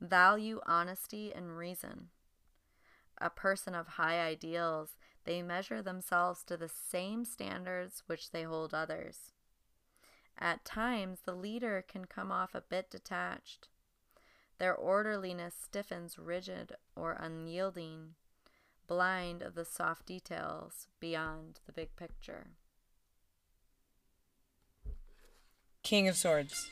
[0.00, 2.08] value honesty and reason.
[3.18, 8.74] A person of high ideals, they measure themselves to the same standards which they hold
[8.74, 9.32] others.
[10.38, 13.68] At times, the leader can come off a bit detached.
[14.58, 18.14] Their orderliness stiffens rigid or unyielding,
[18.86, 22.48] blind of the soft details beyond the big picture.
[25.82, 26.68] King of Swords.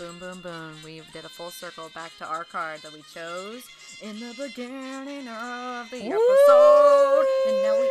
[0.00, 0.72] Boom, boom, boom.
[0.82, 3.64] We did a full circle back to our card that we chose
[4.00, 7.26] in the beginning of the episode.
[7.46, 7.86] And now we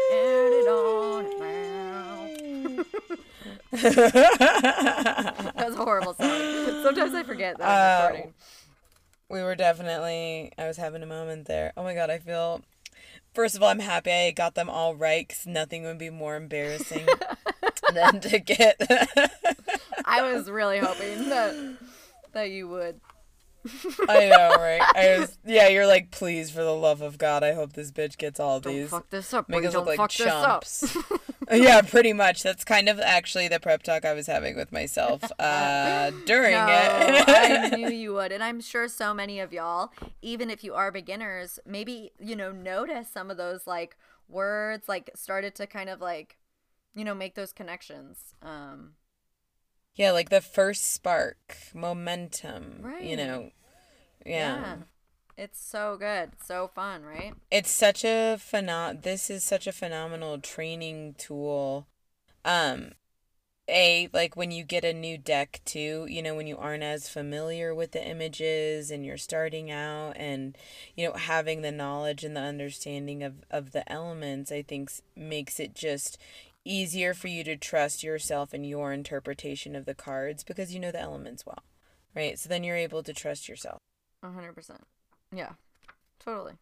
[0.67, 2.85] on it now.
[5.53, 6.81] That was a horrible song.
[6.83, 8.33] Sometimes I forget that I'm Uh, recording.
[9.29, 10.51] we were definitely.
[10.57, 11.73] I was having a moment there.
[11.77, 12.61] Oh my god, I feel.
[13.35, 16.35] First of all, I'm happy I got them all right because nothing would be more
[16.35, 17.05] embarrassing
[17.93, 18.81] than to get.
[20.05, 21.77] I was really hoping that
[22.33, 22.99] that you would.
[24.07, 24.81] I know, right?
[24.95, 25.37] I was.
[25.45, 28.59] Yeah, you're like, please, for the love of God, I hope this bitch gets all
[28.59, 28.89] Don't these.
[28.89, 29.49] fuck this up.
[29.49, 30.95] Make us look like chumps.
[31.51, 32.41] yeah, pretty much.
[32.43, 36.67] That's kind of actually the prep talk I was having with myself uh, during No,
[36.69, 37.23] it.
[37.27, 38.31] I knew you would.
[38.31, 39.91] And I'm sure so many of y'all,
[40.21, 43.97] even if you are beginners, maybe, you know, notice some of those like
[44.27, 46.37] words, like started to kind of like
[46.95, 48.35] you know, make those connections.
[48.41, 48.93] Um,
[49.95, 52.79] Yeah, like the first spark, momentum.
[52.81, 53.03] Right.
[53.03, 53.51] You know.
[54.25, 54.77] yeah.
[55.37, 56.31] It's so good.
[56.43, 57.33] So fun, right?
[57.51, 61.87] it's such a phenom this is such a phenomenal training tool
[62.45, 62.91] um
[63.69, 67.07] a like when you get a new deck too you know when you aren't as
[67.09, 70.57] familiar with the images and you're starting out and
[70.95, 75.59] you know having the knowledge and the understanding of of the elements i think makes
[75.59, 76.17] it just
[76.65, 80.91] easier for you to trust yourself and your interpretation of the cards because you know
[80.91, 81.63] the elements well
[82.15, 83.79] right so then you're able to trust yourself
[84.23, 84.81] A hundred percent.
[85.35, 85.53] Yeah,
[86.19, 86.53] totally.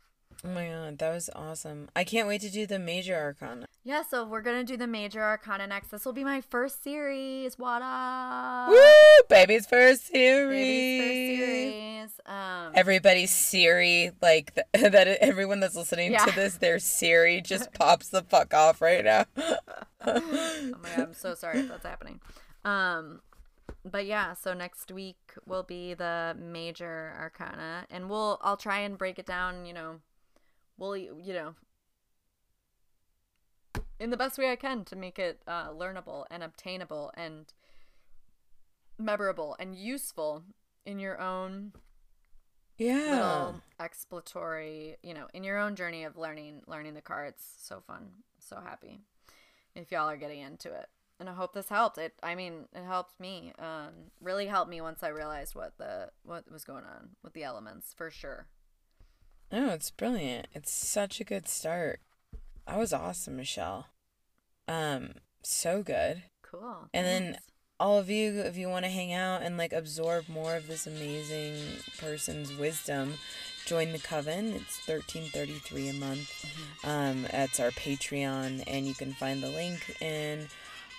[0.45, 4.03] Oh my god that was awesome i can't wait to do the major arcana Yeah,
[4.03, 5.91] so we're gonna do the major arcana next.
[5.91, 7.57] This will be my first series.
[7.57, 8.67] What up?
[8.69, 8.77] Woo!
[9.29, 10.99] Baby's first series.
[10.99, 12.35] Baby's first series.
[12.35, 15.07] Um, Everybody's Siri, like th- that.
[15.21, 16.25] Everyone that's listening Yeah.
[16.25, 19.23] to this, their Siri just pops the fuck off right now.
[20.05, 22.19] oh my god, I'm so sorry if that's happening.
[22.65, 23.21] Um,
[23.89, 25.15] but yeah, so next week
[25.45, 29.65] will be the major arcana, and we'll I'll try and break it down.
[29.65, 29.91] You know,
[30.77, 31.55] we'll you know
[33.99, 37.51] in the best way I can to make it uh, learnable and obtainable and
[38.99, 40.43] memorable and useful
[40.85, 41.73] in your own
[42.77, 43.53] yeah.
[43.79, 47.43] exploratory, you know, in your own journey of learning learning the cards.
[47.57, 48.09] So fun.
[48.39, 49.01] So happy.
[49.75, 50.87] If y'all are getting into it.
[51.19, 51.97] And I hope this helped.
[51.97, 53.51] It I mean, it helped me.
[53.57, 57.43] Um really helped me once I realized what the what was going on with the
[57.43, 58.47] elements for sure.
[59.51, 60.47] Oh, it's brilliant.
[60.53, 62.01] It's such a good start.
[62.67, 63.87] That was awesome, Michelle.
[64.67, 65.11] Um,
[65.41, 66.23] so good.
[66.41, 66.89] Cool.
[66.93, 67.37] And then
[67.79, 70.85] all of you, if you want to hang out and like absorb more of this
[70.85, 71.55] amazing
[71.97, 73.13] person's wisdom,
[73.65, 74.53] join the coven.
[74.53, 76.45] It's thirteen thirty three a month.
[76.83, 80.47] Um, that's our Patreon, and you can find the link in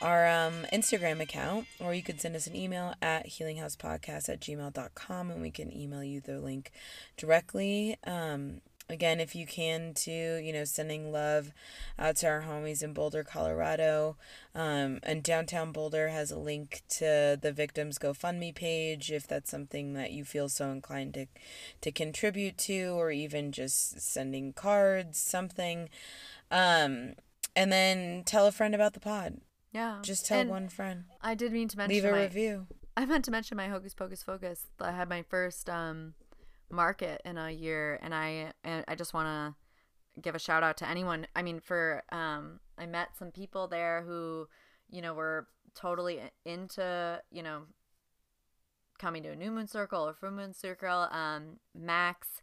[0.01, 5.31] our um, Instagram account, or you could send us an email at healinghousepodcast at gmail.com
[5.31, 6.71] and we can email you the link
[7.17, 7.97] directly.
[8.05, 11.53] Um, again, if you can, too, you know, sending love
[11.99, 14.17] out to our homies in Boulder, Colorado.
[14.55, 19.95] Um, and downtown Boulder has a link to the victims GoFundMe page if that's something
[19.95, 21.27] that you feel so inclined to,
[21.81, 25.89] to contribute to, or even just sending cards, something.
[26.51, 27.15] Um,
[27.55, 29.41] and then tell a friend about the pod.
[29.73, 29.99] Yeah.
[30.03, 31.05] Just tell And one friend.
[31.21, 32.67] I did mean to mention Leave a my, review.
[32.97, 34.67] I meant to mention my Hocus Pocus Focus.
[34.81, 36.15] I had my first um,
[36.71, 40.77] market in a year, and I and I just want to give a shout out
[40.79, 41.27] to anyone.
[41.37, 44.49] I mean, for um, I met some people there who,
[44.91, 47.63] you know, were totally into you know
[48.99, 51.09] coming to a new moon circle or full moon circle.
[51.13, 52.43] Um, Max,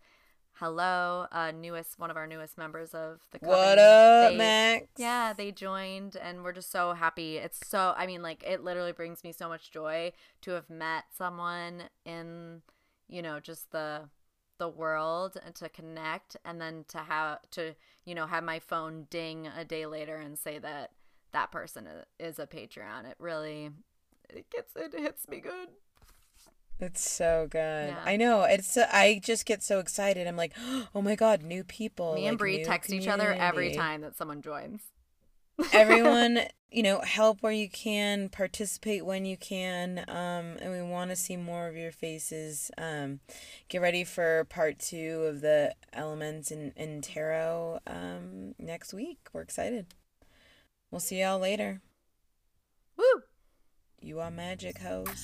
[0.60, 3.80] hello, uh, newest one of our newest members of the What coven.
[3.80, 4.88] up, They- Max?
[4.98, 7.38] yeah, they joined and we're just so happy.
[7.38, 11.06] It's so I mean like it literally brings me so much joy to have met
[11.16, 12.62] someone in
[13.08, 14.10] you know just the
[14.58, 17.76] the world and to connect and then to have to
[18.06, 20.92] you know have my phone ding a day later and say that
[21.34, 21.88] that person
[22.20, 23.06] is a Patreon.
[23.10, 23.72] It really
[24.30, 25.70] it gets it hits me good.
[26.80, 27.90] It's so good.
[27.90, 28.04] Yeah.
[28.04, 28.44] I know.
[28.44, 28.74] It's.
[28.74, 30.28] so- I just get so excited.
[30.28, 30.54] I'm like,
[30.96, 32.16] oh my god, new people.
[32.16, 34.82] me like, and Bree new text each other every time that someone joins.
[35.72, 40.00] Everyone, you know, help where you can, participate when you can.
[40.10, 42.72] Um, and we want to see more of your faces.
[42.78, 43.22] Um,
[43.70, 49.20] get ready for part two of the elements in, in tarot um, next week.
[49.32, 49.94] We're excited.
[50.92, 51.82] We'll see y'all later.
[52.98, 53.24] Woo!
[54.02, 55.24] You are magic hoes.